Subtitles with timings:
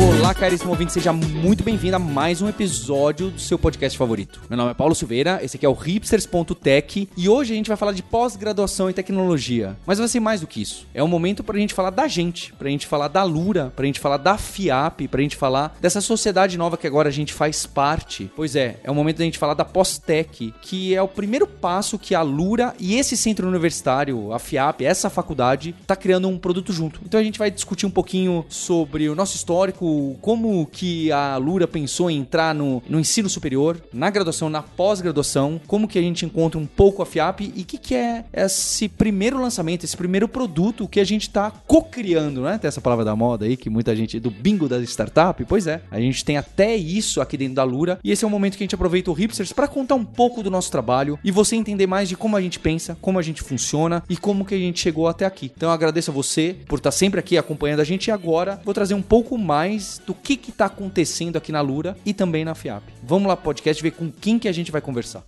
[0.00, 4.40] Olá, caríssimo ouvinte, seja muito bem-vindo a mais um episódio do seu podcast favorito.
[4.48, 7.76] Meu nome é Paulo Silveira, esse aqui é o hipsters.tech e hoje a gente vai
[7.76, 9.76] falar de pós-graduação em tecnologia.
[9.84, 10.86] Mas vai ser mais do que isso.
[10.94, 13.98] É um momento pra gente falar da gente, pra gente falar da Lura, pra gente
[13.98, 18.30] falar da FIAP, pra gente falar dessa sociedade nova que agora a gente faz parte.
[18.36, 21.98] Pois é, é o momento da gente falar da pós-tech, que é o primeiro passo
[21.98, 26.72] que a Lura e esse centro universitário, a FIAP, essa faculdade, tá criando um produto
[26.72, 27.00] junto.
[27.04, 29.87] Então a gente vai discutir um pouquinho sobre o nosso histórico,
[30.20, 35.60] como que a Lura pensou em entrar no, no ensino superior, na graduação, na pós-graduação,
[35.66, 38.88] como que a gente encontra um pouco a FIAP e o que, que é esse
[38.88, 42.58] primeiro lançamento, esse primeiro produto que a gente está co-criando, né?
[42.58, 45.82] Tem essa palavra da moda aí que muita gente do bingo da startup, pois é,
[45.90, 48.62] a gente tem até isso aqui dentro da Lura e esse é o momento que
[48.62, 51.86] a gente aproveita o Hipsters para contar um pouco do nosso trabalho e você entender
[51.86, 54.80] mais de como a gente pensa, como a gente funciona e como que a gente
[54.80, 55.50] chegou até aqui.
[55.56, 58.74] Então eu agradeço a você por estar sempre aqui acompanhando a gente e agora vou
[58.74, 62.84] trazer um pouco mais do que está acontecendo aqui na Lura e também na FIAP.
[63.02, 65.24] Vamos lá, podcast, ver com quem que a gente vai conversar.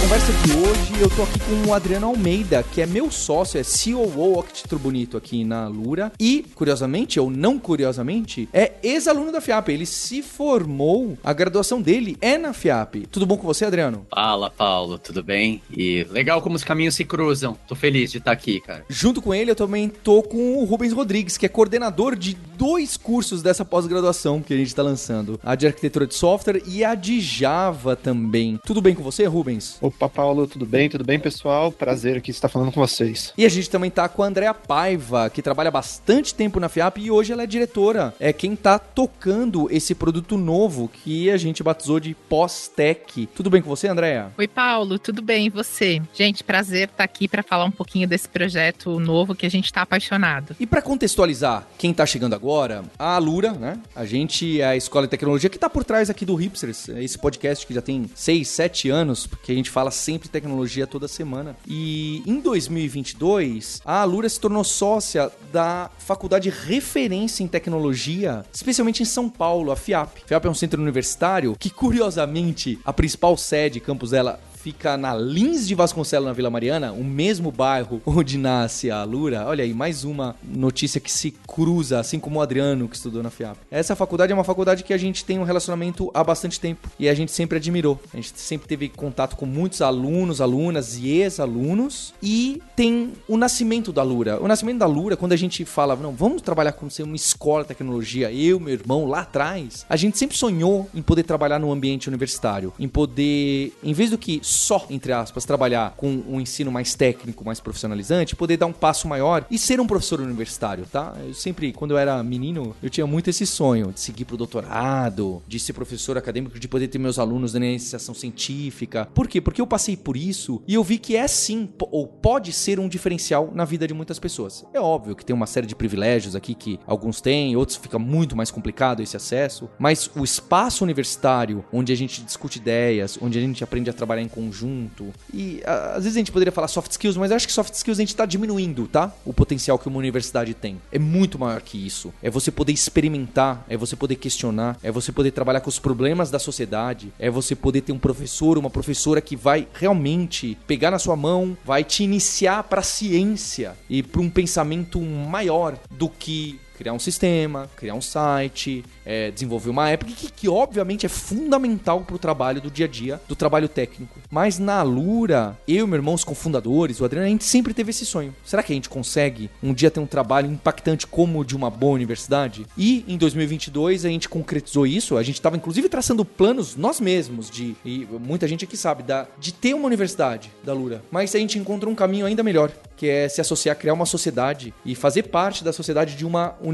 [0.00, 3.62] Conversa de hoje, eu tô aqui com o Adriano Almeida, que é meu sócio, é
[3.62, 6.10] COO Octitro Bonito aqui na Lura.
[6.18, 9.68] E, curiosamente, ou não curiosamente, é ex-aluno da FIAP.
[9.68, 13.06] Ele se formou, a graduação dele é na FIAP.
[13.10, 14.06] Tudo bom com você, Adriano?
[14.10, 15.60] Fala, Paulo, tudo bem?
[15.70, 17.56] E legal como os caminhos se cruzam.
[17.68, 18.86] Tô feliz de estar aqui, cara.
[18.88, 22.96] Junto com ele, eu também tô com o Rubens Rodrigues, que é coordenador de dois
[22.96, 26.94] cursos dessa pós-graduação que a gente tá lançando: a de arquitetura de software e a
[26.94, 28.58] de Java também.
[28.64, 29.78] Tudo bem com você, Rubens?
[29.90, 30.88] Opa, Paulo, tudo bem?
[30.88, 31.72] Tudo bem, pessoal?
[31.72, 33.34] Prazer aqui estar falando com vocês.
[33.36, 36.98] E a gente também tá com a Andrea Paiva, que trabalha bastante tempo na FIAP
[36.98, 38.14] e hoje ela é diretora.
[38.20, 43.26] É quem tá tocando esse produto novo que a gente batizou de Pós-Tech.
[43.34, 44.30] Tudo bem com você, Andrea?
[44.38, 45.46] Oi, Paulo, tudo bem?
[45.46, 46.00] E você?
[46.14, 49.82] Gente, prazer estar aqui para falar um pouquinho desse projeto novo que a gente tá
[49.82, 50.54] apaixonado.
[50.60, 53.80] E para contextualizar quem tá chegando agora, a Alura, né?
[53.96, 57.18] A gente é a escola de tecnologia que tá por trás aqui do Hipsters, esse
[57.18, 61.56] podcast que já tem 6, 7 anos, porque a gente fala sempre tecnologia toda semana.
[61.66, 69.06] E em 2022, a Alura se tornou sócia da faculdade referência em tecnologia, especialmente em
[69.06, 70.18] São Paulo, a FIAP.
[70.26, 75.66] FIAP é um centro universitário que, curiosamente, a principal sede, campus dela, fica na Lins
[75.66, 79.46] de Vasconcelos, na Vila Mariana, o mesmo bairro onde nasce a Lura.
[79.46, 83.30] Olha aí, mais uma notícia que se cruza, assim como o Adriano, que estudou na
[83.30, 83.56] FIAP.
[83.70, 87.08] Essa faculdade é uma faculdade que a gente tem um relacionamento há bastante tempo e
[87.08, 87.98] a gente sempre admirou.
[88.12, 93.92] A gente sempre teve contato com muitos alunos, alunas e ex-alunos e tem o nascimento
[93.92, 94.38] da Lura.
[94.42, 97.62] O nascimento da Lura, quando a gente fala, não, vamos trabalhar como ser uma escola
[97.62, 101.72] de tecnologia, eu, meu irmão, lá atrás, a gente sempre sonhou em poder trabalhar no
[101.72, 106.70] ambiente universitário, em poder, em vez do que só, entre aspas, trabalhar com um ensino
[106.70, 111.14] mais técnico, mais profissionalizante, poder dar um passo maior e ser um professor universitário, tá?
[111.24, 115.42] Eu sempre, quando eu era menino, eu tinha muito esse sonho de seguir pro doutorado,
[115.46, 119.08] de ser professor acadêmico, de poder ter meus alunos na iniciação científica.
[119.14, 119.40] Por quê?
[119.40, 122.88] Porque eu passei por isso e eu vi que é sim, ou pode ser um
[122.88, 124.64] diferencial na vida de muitas pessoas.
[124.72, 128.36] É óbvio que tem uma série de privilégios aqui que alguns têm, outros fica muito
[128.36, 133.40] mais complicado esse acesso, mas o espaço universitário, onde a gente discute ideias, onde a
[133.40, 135.12] gente aprende a trabalhar em conjunto.
[135.32, 138.02] E às vezes a gente poderia falar soft skills, mas acho que soft skills a
[138.02, 139.12] gente tá diminuindo, tá?
[139.24, 140.80] O potencial que uma universidade tem.
[140.90, 142.12] É muito maior que isso.
[142.22, 146.30] É você poder experimentar, é você poder questionar, é você poder trabalhar com os problemas
[146.30, 150.98] da sociedade, é você poder ter um professor, uma professora que vai realmente pegar na
[150.98, 156.58] sua mão, vai te iniciar para a ciência e para um pensamento maior do que
[156.80, 162.00] criar um sistema, criar um site, é, desenvolver uma app, que, que obviamente é fundamental
[162.00, 164.18] para o trabalho do dia a dia, do trabalho técnico.
[164.30, 167.90] Mas na Lura, eu e meu irmão, os cofundadores, o Adriano, a gente sempre teve
[167.90, 168.34] esse sonho.
[168.42, 171.68] Será que a gente consegue um dia ter um trabalho impactante como o de uma
[171.68, 172.64] boa universidade?
[172.78, 175.18] E em 2022 a gente concretizou isso.
[175.18, 179.26] A gente estava inclusive traçando planos nós mesmos de, e muita gente aqui sabe, da,
[179.38, 181.02] de ter uma universidade da Lura.
[181.10, 184.72] Mas a gente encontrou um caminho ainda melhor, que é se associar, criar uma sociedade
[184.82, 186.69] e fazer parte da sociedade de uma universidade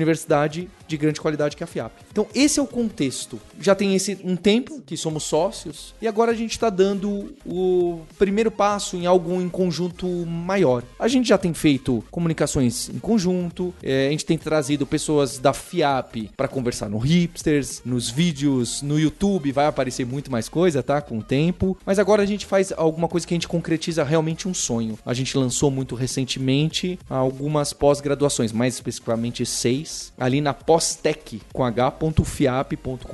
[0.87, 1.93] de grande qualidade que é a FIAP.
[2.11, 3.41] Então, esse é o contexto.
[3.61, 8.01] Já tem esse um tempo que somos sócios e agora a gente está dando o
[8.19, 10.83] primeiro passo em algo em conjunto maior.
[10.99, 15.53] A gente já tem feito comunicações em conjunto, é, a gente tem trazido pessoas da
[15.53, 21.01] FIAP para conversar no Hipsters, nos vídeos no YouTube, vai aparecer muito mais coisa, tá?
[21.01, 21.77] Com o tempo.
[21.85, 24.99] Mas agora a gente faz alguma coisa que a gente concretiza realmente um sonho.
[25.05, 29.86] A gente lançou muito recentemente algumas pós-graduações, mais especificamente seis,
[30.19, 33.05] ali na Postec com h.fiap.com.br,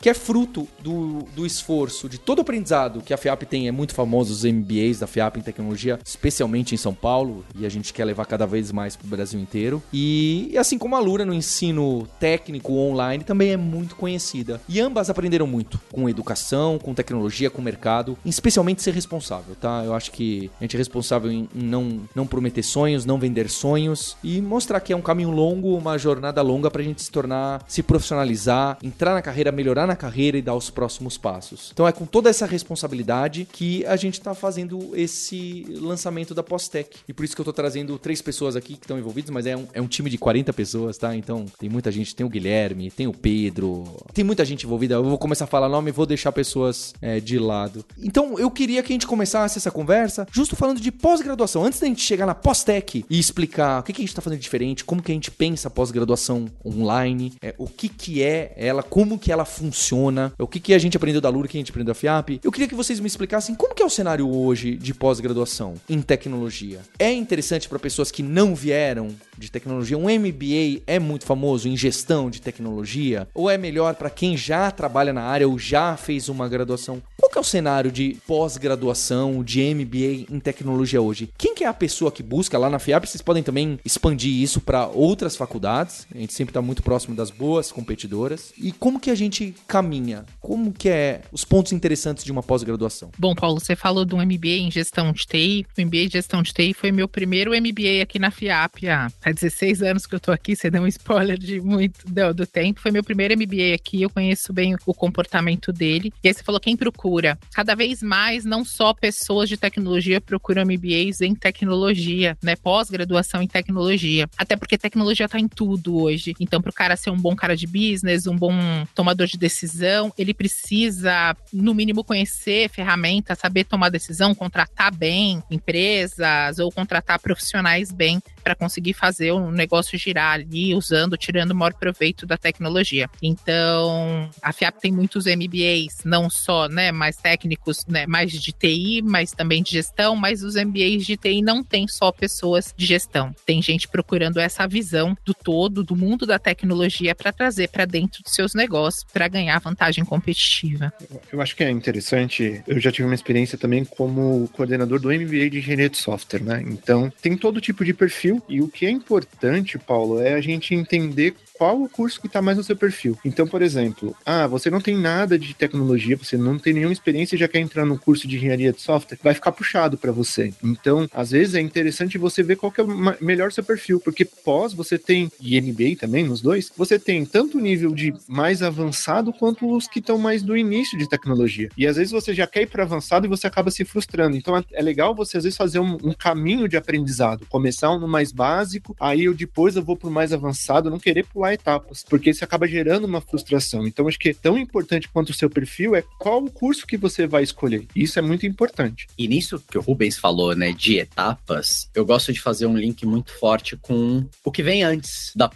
[0.00, 3.72] que é fruto do, do esforço de todo o aprendizado que a FIAP tem, é
[3.72, 7.92] muito famoso os MBAs da FIAP em tecnologia, especialmente em São Paulo, e a gente
[7.92, 9.82] quer levar cada vez mais para o Brasil inteiro.
[9.92, 14.60] E, e assim como a Lura no ensino técnico online também é muito conhecida.
[14.68, 19.82] E ambas aprenderam muito com educação, com tecnologia, com mercado, especialmente ser responsável, tá?
[19.84, 24.16] Eu acho que a gente é responsável em não, não prometer sonhos, não vender sonhos
[24.22, 27.82] e mostrar que é um caminho longo, uma jornada longa pra gente se tornar, se
[27.82, 31.70] profissionalizar, entrar na carreira, melhorar na carreira e dar os próximos passos.
[31.72, 36.98] Então é com toda essa responsabilidade que a gente tá fazendo esse lançamento da Postec.
[37.08, 39.56] E por isso que eu tô trazendo três pessoas aqui que estão envolvidas, mas é
[39.56, 41.14] um, é um time de 40 pessoas, tá?
[41.14, 44.94] Então tem muita gente, tem o Guilherme, tem o Pedro, tem muita gente envolvida.
[44.94, 47.84] Eu vou começar a falar nome e vou deixar pessoas é, de lado.
[47.98, 51.64] Então eu queria que a gente começasse essa conversa justo falando de pós-graduação.
[51.64, 54.40] Antes da gente chegar na Postec e explicar o que, que a gente tá fazendo
[54.40, 59.18] diferente, como que a gente pensa pós-graduação online, é, o que que é ela, como
[59.18, 61.70] que ela funciona, o que que a gente aprendeu da Lura, o que a gente
[61.70, 62.40] aprendeu da FIAP.
[62.42, 66.00] Eu queria que vocês me explicassem como que é o cenário hoje de pós-graduação em
[66.00, 66.80] tecnologia.
[66.98, 69.98] É interessante para pessoas que não vieram de tecnologia?
[69.98, 73.28] Um MBA é muito famoso em gestão de tecnologia?
[73.34, 77.02] Ou é melhor para quem já trabalha na área ou já fez uma graduação?
[77.18, 81.28] Qual que é o cenário de pós-graduação, de MBA em tecnologia hoje?
[81.36, 83.06] Quem que é a pessoa que busca lá na FIAP?
[83.06, 85.55] Vocês podem também expandir isso para outras faculdades.
[85.64, 88.52] A gente sempre está muito próximo das boas competidoras.
[88.58, 90.24] E como que a gente caminha?
[90.40, 93.10] Como que é os pontos interessantes de uma pós-graduação?
[93.18, 95.66] Bom, Paulo, você falou do MBA em gestão de TI.
[95.76, 99.32] O MBA de gestão de TI foi meu primeiro MBA aqui na FIAP há Há
[99.32, 102.80] 16 anos que eu tô aqui, você deu um spoiler de muito do, do, tempo.
[102.80, 106.12] Foi meu primeiro MBA aqui, eu conheço bem o comportamento dele.
[106.22, 107.38] E aí você falou quem procura.
[107.52, 112.56] Cada vez mais, não só pessoas de tecnologia procuram MBAs em tecnologia, né?
[112.56, 114.28] Pós-graduação em tecnologia.
[114.36, 116.34] Até porque tecnologia tá em tudo hoje.
[116.40, 118.54] Então, para o cara ser um bom cara de business, um bom
[118.94, 126.58] tomador de decisão, ele precisa, no mínimo, conhecer ferramentas, saber tomar decisão, contratar bem empresas
[126.58, 131.74] ou contratar profissionais bem para conseguir fazer um negócio girar ali, usando, tirando o maior
[131.74, 133.10] proveito da tecnologia.
[133.20, 139.02] Então, a FIAP tem muitos MBAs, não só, né, mais técnicos, né, mais de TI,
[139.02, 143.34] mas também de gestão, mas os MBAs de TI não tem só pessoas de gestão.
[143.44, 148.22] Tem gente procurando essa visão do todo, do mundo da tecnologia para trazer para dentro
[148.22, 150.92] dos seus negócios, para ganhar vantagem competitiva.
[151.32, 155.50] Eu acho que é interessante, eu já tive uma experiência também como coordenador do MBA
[155.50, 156.62] de engenharia de software, né?
[156.64, 160.74] Então, tem todo tipo de perfil e o que é importante, Paulo, é a gente
[160.74, 163.18] entender qual o curso que está mais no seu perfil.
[163.24, 167.36] Então, por exemplo, ah, você não tem nada de tecnologia, você não tem nenhuma experiência
[167.36, 170.52] e já quer entrar no curso de engenharia de software, vai ficar puxado para você.
[170.62, 174.24] Então, às vezes é interessante você ver qual que é o melhor seu perfil, porque
[174.24, 178.62] pós você tem, e MBA também, nos dois, você tem tanto o nível de mais
[178.62, 181.68] avançado quanto os que estão mais do início de tecnologia.
[181.76, 184.36] E às vezes você já quer ir para avançado e você acaba se frustrando.
[184.36, 188.32] Então, é legal você às vezes fazer um, um caminho de aprendizado, começar no mais
[188.32, 192.44] básico, aí eu depois eu vou pro mais avançado, não querer pular etapas, porque isso
[192.44, 193.86] acaba gerando uma frustração.
[193.86, 196.96] Então, acho que é tão importante quanto o seu perfil é qual o curso que
[196.96, 197.86] você vai escolher.
[197.94, 199.06] Isso é muito importante.
[199.18, 203.04] E nisso que o Rubens falou, né, de etapas, eu gosto de fazer um link
[203.06, 205.48] muito forte com o que vem antes da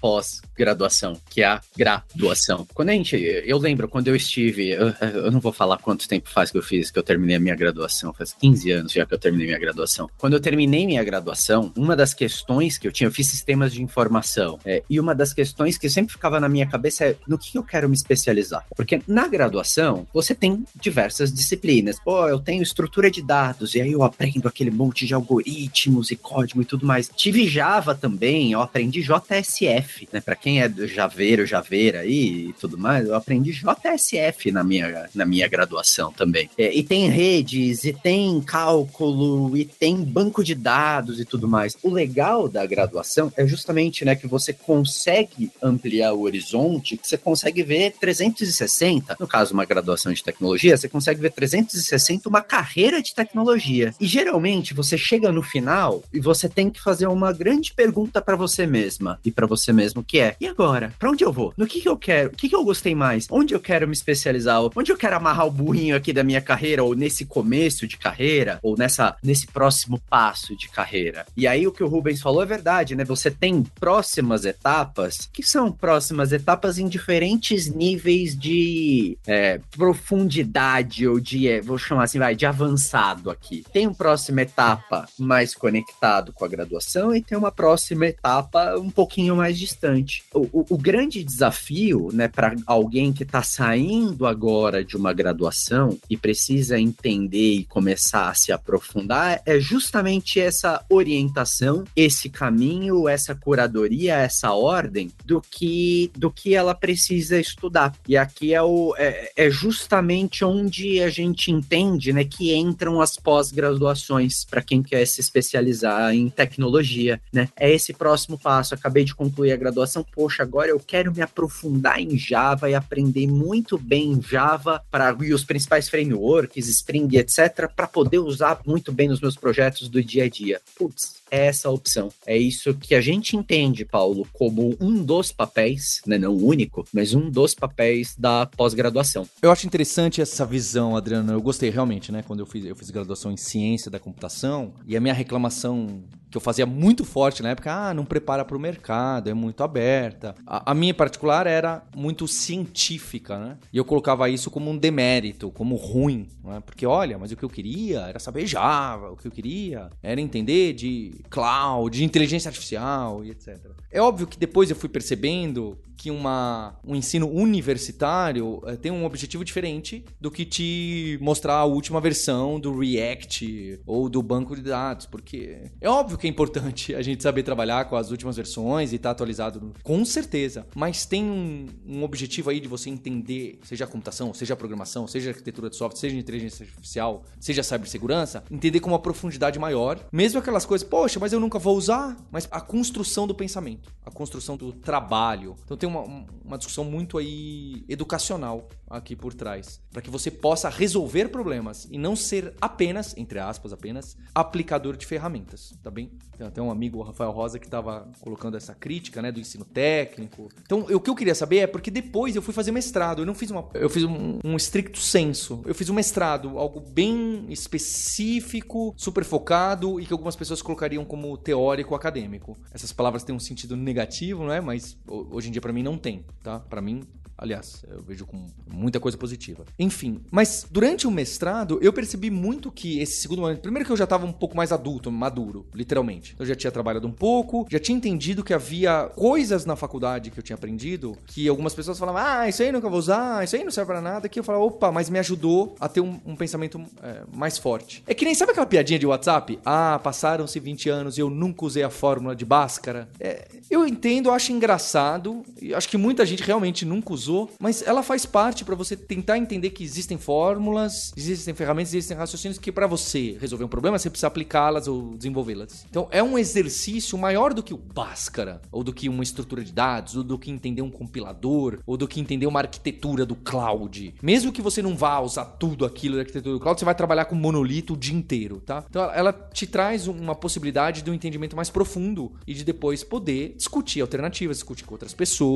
[0.61, 2.67] pós-graduação, que é a graduação.
[2.75, 6.29] Quando a gente, eu lembro quando eu estive, eu, eu não vou falar quanto tempo
[6.29, 9.14] faz que eu fiz, que eu terminei a minha graduação, faz 15 anos já que
[9.14, 10.11] eu terminei minha graduação.
[10.19, 13.83] Quando eu terminei minha graduação, uma das questões que eu tinha, eu fiz sistemas de
[13.83, 17.57] informação, é, e uma das questões que sempre ficava na minha cabeça é no que
[17.57, 18.64] eu quero me especializar.
[18.76, 21.99] Porque na graduação, você tem diversas disciplinas.
[22.05, 26.17] Pô, eu tenho estrutura de dados, e aí eu aprendo aquele monte de algoritmos e
[26.17, 27.11] código e tudo mais.
[27.14, 30.21] Tive Java também, eu aprendi JSF, né?
[30.21, 35.09] Pra quem é do Javeiro, Javeira aí e tudo mais, eu aprendi JSF na minha,
[35.14, 36.50] na minha graduação também.
[36.57, 41.76] É, e tem redes, e tem cálculo, e tem banco de dados e tudo mais.
[41.83, 47.16] O legal da graduação é justamente, né, que você consegue ampliar o horizonte, que você
[47.16, 49.16] consegue ver 360.
[49.21, 53.95] No caso, uma graduação de tecnologia, você consegue ver 360 uma carreira de tecnologia.
[54.00, 58.37] E geralmente você chega no final e você tem que fazer uma grande pergunta para
[58.37, 60.94] você mesma e para você mesmo, que é: E agora?
[60.99, 61.52] Pra onde eu vou?
[61.54, 62.30] No que, que eu quero?
[62.30, 63.26] O que, que eu gostei mais?
[63.30, 64.59] Onde eu quero me especializar?
[64.75, 66.82] Onde eu quero amarrar o burrinho aqui da minha carreira?
[66.82, 68.59] Ou nesse começo de carreira?
[68.62, 71.26] Ou nessa, nesse próximo passo de carreira?
[71.37, 73.04] E aí o que o Rubens falou é verdade, né?
[73.04, 81.20] Você tem próximas etapas, que são próximas etapas em diferentes níveis de é, profundidade ou
[81.20, 83.62] de, é, vou chamar assim, vai, de avançado aqui.
[83.75, 88.88] Tem uma próxima etapa mais conectado com a graduação e tem uma próxima etapa um
[88.88, 90.25] pouquinho mais distante.
[90.32, 96.16] O, o, grande desafio, né, para alguém que está saindo agora de uma graduação e
[96.16, 104.14] precisa entender e começar a se aprofundar é justamente essa orientação, esse caminho, essa curadoria,
[104.14, 107.92] essa ordem do que do que ela precisa estudar.
[108.06, 113.16] E aqui é, o, é, é justamente onde a gente entende né, que entram as
[113.16, 117.20] pós-graduações para quem quer se especializar em tecnologia.
[117.32, 117.49] Né?
[117.56, 118.75] É esse próximo passo.
[118.75, 123.26] Acabei de concluir a graduação, poxa, agora eu quero me aprofundar em Java e aprender
[123.26, 129.08] muito bem Java para e os principais frameworks, Spring, etc., para poder usar muito bem
[129.08, 130.60] nos meus projetos do dia a dia.
[130.76, 132.10] Putz, essa opção.
[132.26, 136.84] É isso que a gente entende, Paulo, como um dos papéis, né, não o único,
[136.92, 139.26] mas um dos papéis da pós-graduação.
[139.42, 141.32] Eu acho interessante essa visão, Adriano.
[141.32, 142.22] Eu gostei realmente, né?
[142.26, 146.37] Quando eu fiz, eu fiz graduação em ciência da computação e a minha reclamação que
[146.37, 150.34] eu fazia muito forte na época, ah, não prepara para o mercado, é muito aberta.
[150.46, 153.56] A, a, minha em particular era muito científica, né?
[153.72, 156.62] E eu colocava isso como um demérito, como ruim, né?
[156.64, 160.20] Porque olha, mas o que eu queria era saber Java, o que eu queria era
[160.20, 163.58] entender de cloud, inteligência artificial e etc.
[163.90, 169.04] É óbvio que depois eu fui percebendo que uma, um ensino universitário é, tem um
[169.04, 174.62] objetivo diferente do que te mostrar a última versão do React ou do banco de
[174.62, 178.92] dados, porque é óbvio que é importante a gente saber trabalhar com as últimas versões
[178.92, 183.59] e estar tá atualizado, com certeza, mas tem um, um, objetivo aí de você entender,
[183.62, 187.64] seja a computação, seja a programação, seja arquitetura de software, seja inteligência artificial, seja a
[187.64, 192.16] cibersegurança, entender com uma profundidade maior, mesmo aquelas coisas, poxa, mas eu nunca vou usar,
[192.30, 195.57] mas a construção do pensamento, a construção do trabalho.
[195.62, 200.68] Então tem uma, uma discussão muito aí educacional aqui por trás, para que você possa
[200.68, 206.11] resolver problemas e não ser apenas, entre aspas, apenas aplicador de ferramentas, tá bem?
[206.37, 209.64] Tem até um amigo, o Rafael Rosa, que estava colocando essa crítica, né, do ensino
[209.64, 210.49] técnico.
[210.62, 213.35] Então, o que eu queria saber é porque depois eu fui fazer mestrado, eu não
[213.35, 218.92] fiz uma, eu fiz um, um estricto senso, eu fiz um mestrado, algo bem específico,
[218.97, 222.59] super focado e que algumas pessoas colocariam como teórico acadêmico.
[222.73, 224.61] Essas palavras têm um sentido negativo, não é?
[224.61, 226.58] Mas hoje em dia para mim não tem, tá?
[226.58, 227.02] Para mim
[227.40, 229.64] Aliás, eu vejo com muita coisa positiva.
[229.78, 233.56] Enfim, mas durante o mestrado, eu percebi muito que esse segundo ano.
[233.56, 236.37] Primeiro que eu já estava um pouco mais adulto, maduro, literalmente.
[236.38, 240.38] Eu já tinha trabalhado um pouco, já tinha entendido que havia coisas na faculdade que
[240.38, 243.64] eu tinha aprendido que algumas pessoas falavam, ah, isso aí nunca vou usar, isso aí
[243.64, 244.28] não serve para nada.
[244.28, 248.04] Que eu falava, opa, mas me ajudou a ter um, um pensamento é, mais forte.
[248.06, 249.58] É que nem sabe aquela piadinha de WhatsApp?
[249.64, 253.08] Ah, passaram-se 20 anos e eu nunca usei a fórmula de Bhaskara.
[253.18, 255.42] É, eu entendo, acho engraçado,
[255.74, 259.38] acho que muita gente realmente nunca usou usou, mas ela faz parte para você tentar
[259.38, 264.10] entender que existem fórmulas, existem ferramentas, existem raciocínios que para você resolver um problema você
[264.10, 265.86] precisa aplicá-las ou desenvolvê-las.
[265.88, 269.72] Então é um exercício maior do que o Bhaskara, ou do que uma estrutura de
[269.72, 274.14] dados, ou do que entender um compilador, ou do que entender uma arquitetura do cloud.
[274.22, 277.26] Mesmo que você não vá usar tudo aquilo da arquitetura do cloud, você vai trabalhar
[277.26, 278.84] com monolito o dia inteiro, tá?
[278.88, 283.54] Então ela te traz uma possibilidade de um entendimento mais profundo e de depois poder
[283.56, 285.50] discutir alternativas, discutir com outras pessoas.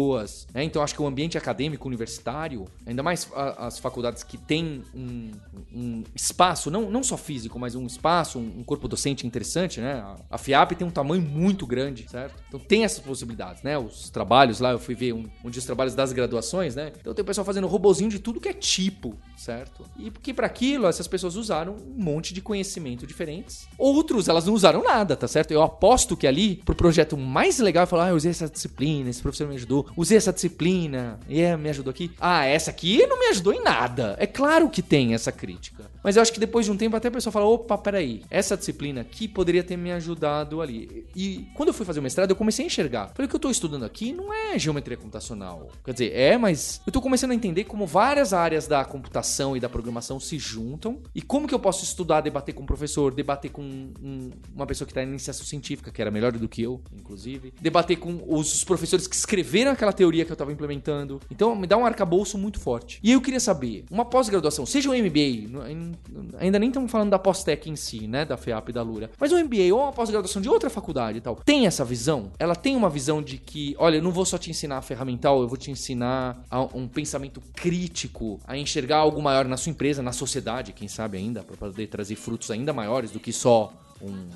[0.52, 0.64] Né?
[0.64, 5.30] Então acho que o ambiente acadêmico universitário, ainda mais as faculdades que têm um,
[5.72, 9.94] um, espaço, não, não só físico, mas um espaço, um, um corpo docente interessante, né?
[9.94, 12.42] A, a, FIAP tem um tamanho muito grande, certo?
[12.48, 13.78] Então tem essas possibilidades, né?
[13.78, 16.92] Os trabalhos lá, eu fui ver um, um dos trabalhos das graduações, né?
[17.00, 19.84] Então tem o pessoal fazendo robozinho de tudo que é tipo, certo?
[19.98, 23.68] E porque para aquilo essas pessoas usaram um monte de conhecimento diferentes.
[23.78, 25.50] Outros, elas não usaram nada, tá certo?
[25.50, 29.22] Eu aposto que ali, pro projeto mais legal, falar, ah, eu usei essa disciplina, esse
[29.22, 32.10] professor me ajudou, usei essa disciplina, e yeah, me ajudou aqui.
[32.20, 34.16] Ah, essa aqui não me ajudou em nada.
[34.18, 35.93] É claro que tem essa crítica.
[36.04, 38.56] Mas eu acho que depois de um tempo até a pessoa fala: opa, peraí, essa
[38.56, 41.06] disciplina aqui poderia ter me ajudado ali.
[41.16, 43.08] E quando eu fui fazer o mestrado, eu comecei a enxergar.
[43.14, 45.70] Falei, o que eu tô estudando aqui não é geometria computacional.
[45.82, 49.60] Quer dizer, é, mas eu tô começando a entender como várias áreas da computação e
[49.60, 53.50] da programação se juntam e como que eu posso estudar, debater com um professor, debater
[53.50, 56.82] com um, uma pessoa que está em iniciação científica, que era melhor do que eu,
[56.92, 61.20] inclusive, debater com os professores que escreveram aquela teoria que eu tava implementando.
[61.30, 63.00] Então me dá um arcabouço muito forte.
[63.02, 65.93] E eu queria saber, uma pós-graduação, seja um MBA,
[66.38, 69.32] ainda nem estamos falando da pós-tech em si, né, da FEAP e da Lura, mas
[69.32, 72.30] um MBA ou uma pós-graduação de outra faculdade e tal, tem essa visão?
[72.38, 75.40] Ela tem uma visão de que, olha, eu não vou só te ensinar a ferramental,
[75.40, 80.12] eu vou te ensinar um pensamento crítico, a enxergar algo maior na sua empresa, na
[80.12, 84.28] sociedade, quem sabe ainda, para poder trazer frutos ainda maiores do que só um,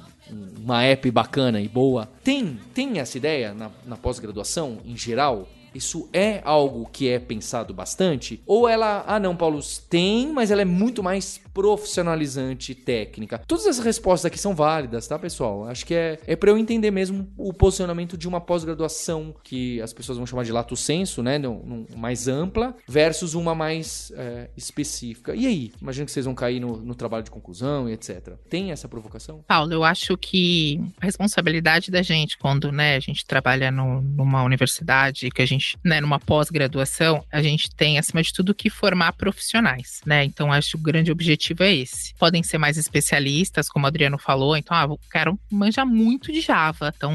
[0.63, 2.09] uma app bacana e boa.
[2.23, 5.49] Tem, tem essa ideia na, na pós-graduação em geral?
[5.75, 8.43] Isso é algo que é pensado bastante?
[8.47, 13.39] Ou ela, ah não, Paulo, tem, mas ela é muito mais profissionalizante técnica?
[13.47, 15.67] Todas as respostas aqui são válidas, tá, pessoal?
[15.67, 19.93] Acho que é, é para eu entender mesmo o posicionamento de uma pós-graduação que as
[19.93, 21.39] pessoas vão chamar de lato senso, né?
[21.39, 25.35] Num, mais ampla, versus uma mais é, específica.
[25.35, 25.73] E aí?
[25.81, 28.35] Imagino que vocês vão cair no, no trabalho de conclusão e etc.
[28.49, 29.45] Tem essa provocação?
[29.47, 34.43] Paulo, eu acho que a responsabilidade da gente quando né, a gente trabalha no, numa
[34.43, 39.13] universidade, que a gente, né, numa pós-graduação, a gente tem, acima de tudo, que formar
[39.13, 40.25] profissionais, né?
[40.25, 42.15] Então, acho que o grande objetivo é esse.
[42.15, 46.41] Podem ser mais especialistas, como o Adriano falou, então, ah, o cara manja muito de
[46.41, 47.13] Java, então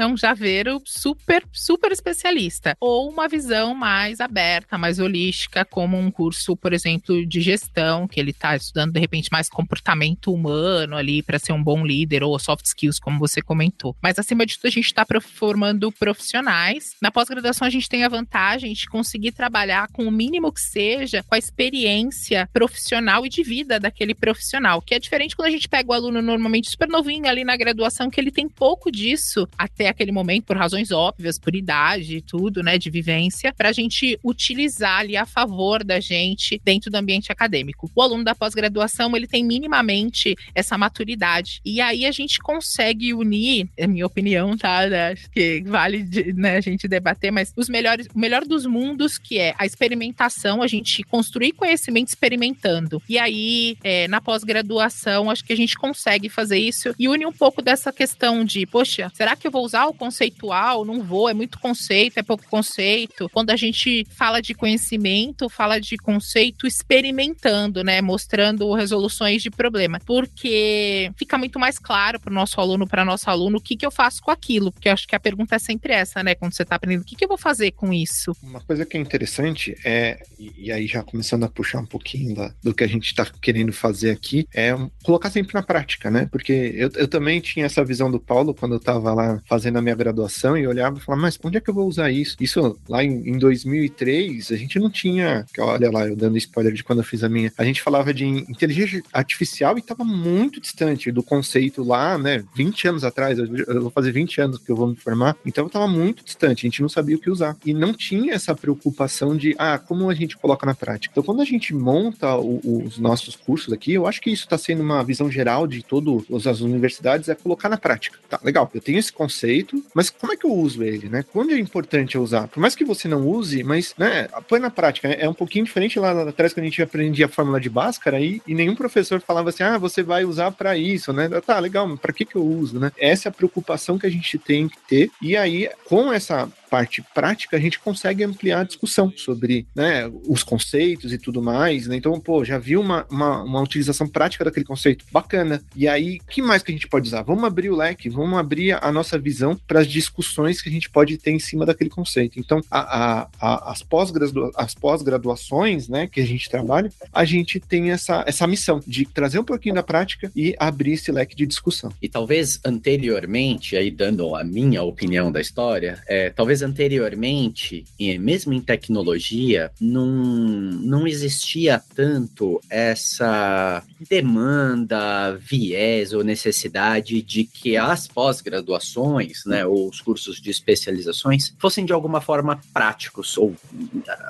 [0.00, 2.76] é um javeiro super, super especialista.
[2.80, 8.20] Ou uma visão mais aberta, mais holística, como um curso, por exemplo, de gestão, que
[8.20, 12.38] ele está estudando, de repente, mais comportamento humano ali para ser um bom líder, ou
[12.38, 13.96] soft skills, como você comentou.
[14.02, 16.96] Mas, acima de tudo, a gente está formando profissionais.
[17.00, 21.22] Na pós-graduação, a gente tem a vantagem de conseguir trabalhar com o mínimo que seja,
[21.22, 25.68] com a experiência profissional e de vida daquele profissional, que é diferente quando a gente
[25.68, 29.88] pega o aluno normalmente super novinho ali na graduação, que ele tem pouco disso até
[29.88, 34.18] aquele momento, por razões óbvias, por idade e tudo, né, de vivência, para a gente
[34.22, 37.90] utilizar ali a favor da gente dentro do ambiente acadêmico.
[37.94, 41.60] O aluno da pós-graduação, ele tem minimamente essa maturidade.
[41.64, 44.86] E aí a gente consegue unir, é minha opinião, tá?
[44.86, 49.18] Né, acho que vale né, a gente debater, mas os melhores, o melhor dos mundos,
[49.18, 53.02] que é a experimentação, a gente construir conhecimento experimentando.
[53.08, 57.32] E aí, é, na pós-graduação, acho que a gente consegue fazer isso e une um
[57.32, 60.84] pouco dessa questão de, poxa, será que eu vou usar o conceitual?
[60.84, 63.28] Não vou, é muito conceito, é pouco conceito.
[63.30, 68.00] Quando a gente fala de conhecimento, fala de conceito experimentando, né?
[68.00, 69.98] Mostrando resoluções de problema.
[70.06, 73.84] Porque fica muito mais claro para o nosso aluno, para nosso aluno, o que, que
[73.84, 74.70] eu faço com aquilo.
[74.70, 76.36] Porque eu acho que a pergunta é sempre essa, né?
[76.36, 78.36] Quando você está aprendendo, o que, que eu vou fazer com isso?
[78.42, 82.34] Uma coisa que é interessante é, e, e aí já começando a puxar um pouquinho
[82.34, 86.28] da, do que a gente está querendo fazer aqui, é colocar sempre na prática, né?
[86.30, 89.82] Porque eu, eu também tinha essa visão do Paulo quando eu estava lá fazendo a
[89.82, 92.36] minha graduação e olhava e falava, mas onde é que eu vou usar isso?
[92.40, 96.84] Isso lá em, em 2003, a gente não tinha, olha lá, eu dando spoiler de
[96.84, 101.10] quando eu fiz a minha, a gente falava de inteligência artificial e estava muito distante
[101.10, 102.44] do conceito lá, né?
[102.54, 105.66] 20 anos atrás, eu, eu vou fazer 20 anos que eu vou me formar, então
[105.66, 107.53] estava muito distante, a gente não sabia o que usar.
[107.64, 111.12] E não tinha essa preocupação de, ah, como a gente coloca na prática.
[111.12, 114.58] Então, quando a gente monta o, os nossos cursos aqui, eu acho que isso está
[114.58, 118.18] sendo uma visão geral de todas as universidades, é colocar na prática.
[118.28, 121.24] Tá, legal, eu tenho esse conceito, mas como é que eu uso ele, né?
[121.32, 122.48] Quando é importante eu usar?
[122.48, 125.08] Por mais que você não use, mas, né, põe na prática.
[125.08, 128.40] É um pouquinho diferente lá atrás quando a gente aprendia a fórmula de Bhaskara e,
[128.46, 131.28] e nenhum professor falava assim, ah, você vai usar para isso, né?
[131.40, 132.92] Tá, legal, mas para que que eu uso, né?
[132.98, 135.10] Essa é a preocupação que a gente tem que ter.
[135.20, 140.42] E aí, com essa parte prática, a gente consegue ampliar a discussão sobre né, os
[140.42, 141.86] conceitos e tudo mais.
[141.86, 141.94] Né?
[141.94, 145.04] Então, pô, já viu uma, uma, uma, utilização prática daquele conceito?
[145.12, 145.62] Bacana.
[145.76, 147.22] E aí, que mais que a gente pode usar?
[147.22, 150.90] Vamos abrir o leque, vamos abrir a nossa visão para as discussões que a gente
[150.90, 152.40] pode ter em cima daquele conceito.
[152.40, 158.24] Então, a, a, a, as pós-graduações né, que a gente trabalha, a gente tem essa,
[158.26, 161.92] essa missão de trazer um pouquinho da prática e abrir esse leque de discussão.
[162.02, 167.84] E talvez anteriormente, aí dando a minha opinião da história, é, talvez anteriormente,
[168.18, 178.06] mesmo em tecnologia, não, não existia tanto essa demanda, viés ou necessidade de que as
[178.06, 183.54] pós-graduações, né, ou os cursos de especializações, fossem de alguma forma práticos ou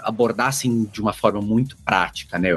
[0.02, 2.50] abordassem de uma forma muito prática, né?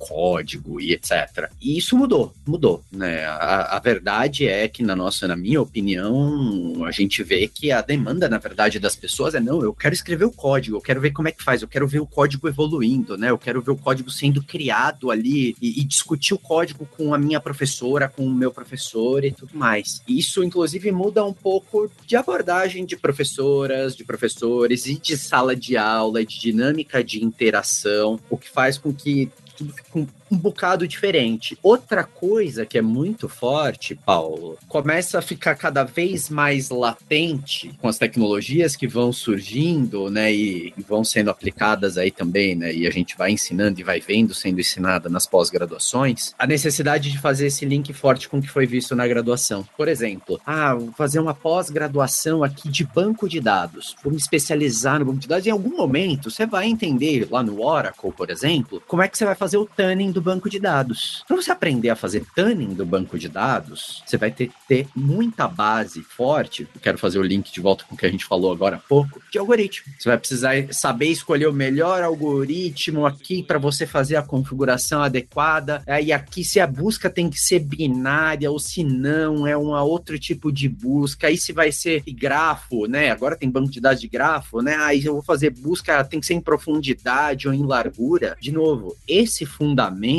[0.00, 1.50] Código e etc.
[1.60, 3.26] E isso mudou, mudou, né?
[3.26, 7.82] A, a, verdade é que na nossa, na minha opinião, a gente vê que a
[7.82, 11.10] demanda, na verdade, das pessoas é não, eu quero escrever o código, eu quero ver
[11.10, 13.30] como é que faz, eu quero ver o código evoluindo, né?
[13.30, 17.18] Eu quero ver o código sendo criado ali e, e discutir o código com a
[17.18, 20.02] minha professora, com o meu professor e tudo mais.
[20.08, 25.76] Isso, inclusive, muda um pouco de abordagem de professoras, de professores e de sala de
[25.76, 31.58] aula, de dinâmica de interação, o que faz com que tudo fica um bocado diferente.
[31.62, 37.88] Outra coisa que é muito forte, Paulo, começa a ficar cada vez mais latente com
[37.88, 42.90] as tecnologias que vão surgindo, né, e vão sendo aplicadas aí também, né, e a
[42.90, 47.64] gente vai ensinando e vai vendo sendo ensinada nas pós-graduações, a necessidade de fazer esse
[47.64, 49.66] link forte com o que foi visto na graduação.
[49.76, 54.98] Por exemplo, ah, vou fazer uma pós-graduação aqui de banco de dados, vou me especializar
[54.98, 55.46] no banco de dados.
[55.46, 59.24] Em algum momento, você vai entender lá no Oracle, por exemplo, como é que você
[59.24, 61.24] vai fazer o tuning do banco de dados.
[61.26, 64.88] Para você aprender a fazer tuning do banco de dados, você vai ter que ter
[64.94, 66.68] muita base forte.
[66.74, 68.78] Eu quero fazer o link de volta com o que a gente falou agora há
[68.78, 69.92] pouco, de algoritmo.
[69.98, 75.82] Você vai precisar saber escolher o melhor algoritmo aqui para você fazer a configuração adequada.
[76.02, 80.18] E aqui, se a busca tem que ser binária ou se não, é um outro
[80.18, 81.26] tipo de busca.
[81.28, 83.10] Aí se vai ser grafo, né?
[83.10, 84.76] Agora tem banco de dados de grafo, né?
[84.76, 88.36] Aí eu vou fazer busca, tem que ser em profundidade ou em largura.
[88.40, 90.09] De novo, esse fundamento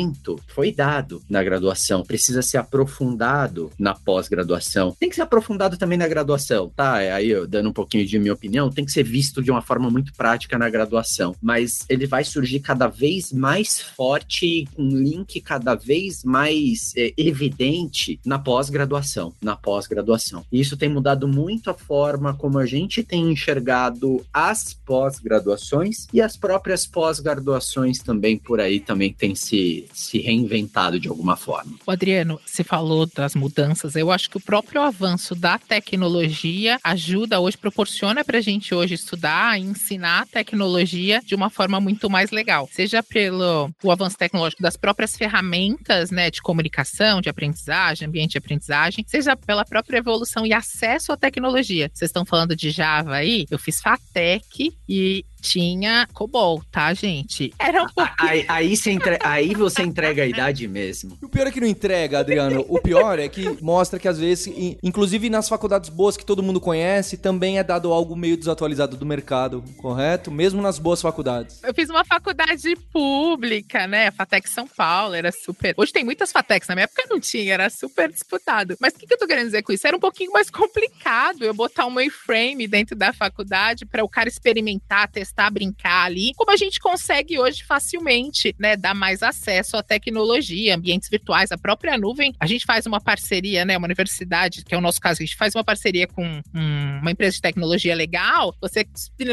[0.46, 4.96] foi dado na graduação, precisa ser aprofundado na pós-graduação.
[4.98, 6.94] Tem que ser aprofundado também na graduação, tá?
[6.94, 9.90] Aí eu dando um pouquinho de minha opinião, tem que ser visto de uma forma
[9.90, 15.74] muito prática na graduação, mas ele vai surgir cada vez mais forte, um link cada
[15.74, 20.44] vez mais é, evidente na pós-graduação, na pós-graduação.
[20.50, 26.36] Isso tem mudado muito a forma como a gente tem enxergado as pós-graduações e as
[26.36, 31.74] próprias pós-graduações também por aí também tem se, se reinventado de alguma forma.
[31.86, 33.96] O Adriano, você falou das mudanças.
[33.96, 38.94] Eu acho que o próprio avanço da tecnologia ajuda hoje, proporciona para a gente hoje
[38.94, 42.68] estudar e ensinar tecnologia de uma forma muito mais legal.
[42.72, 48.38] Seja pelo o avanço tecnológico das próprias ferramentas né, de comunicação, de aprendizagem, ambiente de
[48.38, 51.90] aprendizagem, seja pela própria evolução e acesso à tecnologia.
[51.92, 53.46] Vocês estão falando de Java aí?
[53.50, 57.52] Eu fiz FATEC e tinha COBOL, tá, gente?
[57.58, 58.30] Era um pouquinho...
[58.30, 59.18] aí, aí, você entre...
[59.20, 61.18] aí você entrega a idade mesmo.
[61.20, 62.64] O pior é que não entrega, Adriano.
[62.68, 64.52] O pior é que mostra que às vezes,
[64.82, 69.04] inclusive nas faculdades boas que todo mundo conhece, também é dado algo meio desatualizado do
[69.04, 70.30] mercado, correto?
[70.30, 71.60] Mesmo nas boas faculdades.
[71.62, 74.08] Eu fiz uma faculdade pública, né?
[74.08, 75.74] A FATEC São Paulo, era super.
[75.76, 78.76] Hoje tem muitas FATECs, na minha época não tinha, era super disputado.
[78.80, 79.86] Mas o que, que eu tô querendo dizer com isso?
[79.86, 84.28] Era um pouquinho mais complicado eu botar um mainframe dentro da faculdade para o cara
[84.28, 89.76] experimentar, testar testar, brincar ali, como a gente consegue hoje facilmente, né, dar mais acesso
[89.76, 92.34] à tecnologia, ambientes virtuais, a própria nuvem.
[92.38, 95.36] A gente faz uma parceria, né, uma universidade, que é o nosso caso, a gente
[95.36, 98.86] faz uma parceria com um, uma empresa de tecnologia legal, você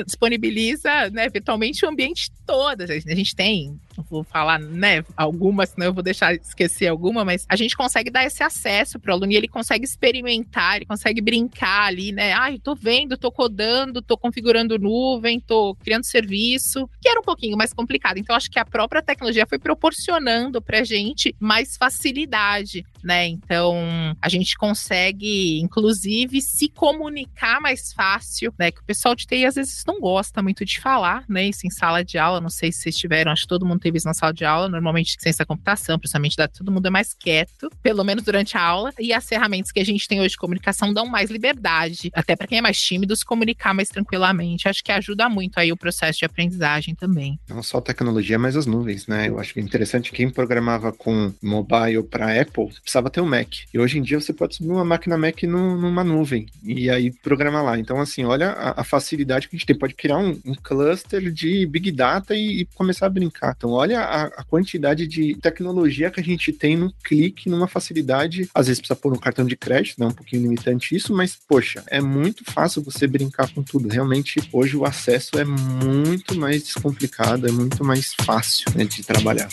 [0.06, 2.82] disponibiliza, né, virtualmente o ambiente todo.
[2.82, 7.56] A gente tem vou falar, né, algumas, senão eu vou deixar esquecer alguma, mas a
[7.56, 11.88] gente consegue dar esse acesso para o aluno e ele consegue experimentar, ele consegue brincar
[11.88, 12.34] ali, né?
[12.34, 17.24] Ai, ah, tô vendo, tô codando, tô configurando nuvem, tô criando serviço, que era um
[17.24, 18.18] pouquinho mais complicado.
[18.18, 23.28] Então, acho que a própria tecnologia foi proporcionando pra gente mais facilidade, né?
[23.28, 23.76] Então,
[24.22, 28.72] a gente consegue, inclusive, se comunicar mais fácil, né?
[28.72, 31.46] Que o pessoal de TI às vezes não gosta muito de falar, né?
[31.48, 33.98] Isso em sala de aula, não sei se vocês tiveram, acho que todo mundo teve
[33.98, 37.14] isso na sala de aula, normalmente ciência da computação, principalmente da todo mundo é mais
[37.14, 40.38] quieto, pelo menos durante a aula, e as ferramentas que a gente tem hoje de
[40.38, 44.68] comunicação dão mais liberdade, até para quem é mais tímido se comunicar mais tranquilamente.
[44.68, 47.40] Acho que ajuda muito aí o processo de aprendizagem também.
[47.48, 49.30] Não só a tecnologia, mas as nuvens, né?
[49.30, 53.48] Eu acho interessante quem programava com mobile para Apple precisava ter um Mac.
[53.72, 57.12] E hoje em dia você pode subir uma máquina Mac no, numa nuvem e aí
[57.12, 57.78] programar lá.
[57.78, 59.78] Então, assim, olha a, a facilidade que a gente tem.
[59.78, 63.54] Pode criar um, um cluster de Big Data e, e, começar a brincar.
[63.56, 68.50] Então, olha a, a, quantidade de tecnologia que a gente tem no clique, numa facilidade.
[68.54, 70.08] Às vezes precisa pôr um cartão de crédito, né?
[70.08, 73.88] Um pouquinho limitante isso, mas, poxa, é muito fácil você brincar com tudo.
[73.88, 79.50] Realmente, hoje o acesso é muito mais descomplicado, é muito mais fácil né, de trabalhar.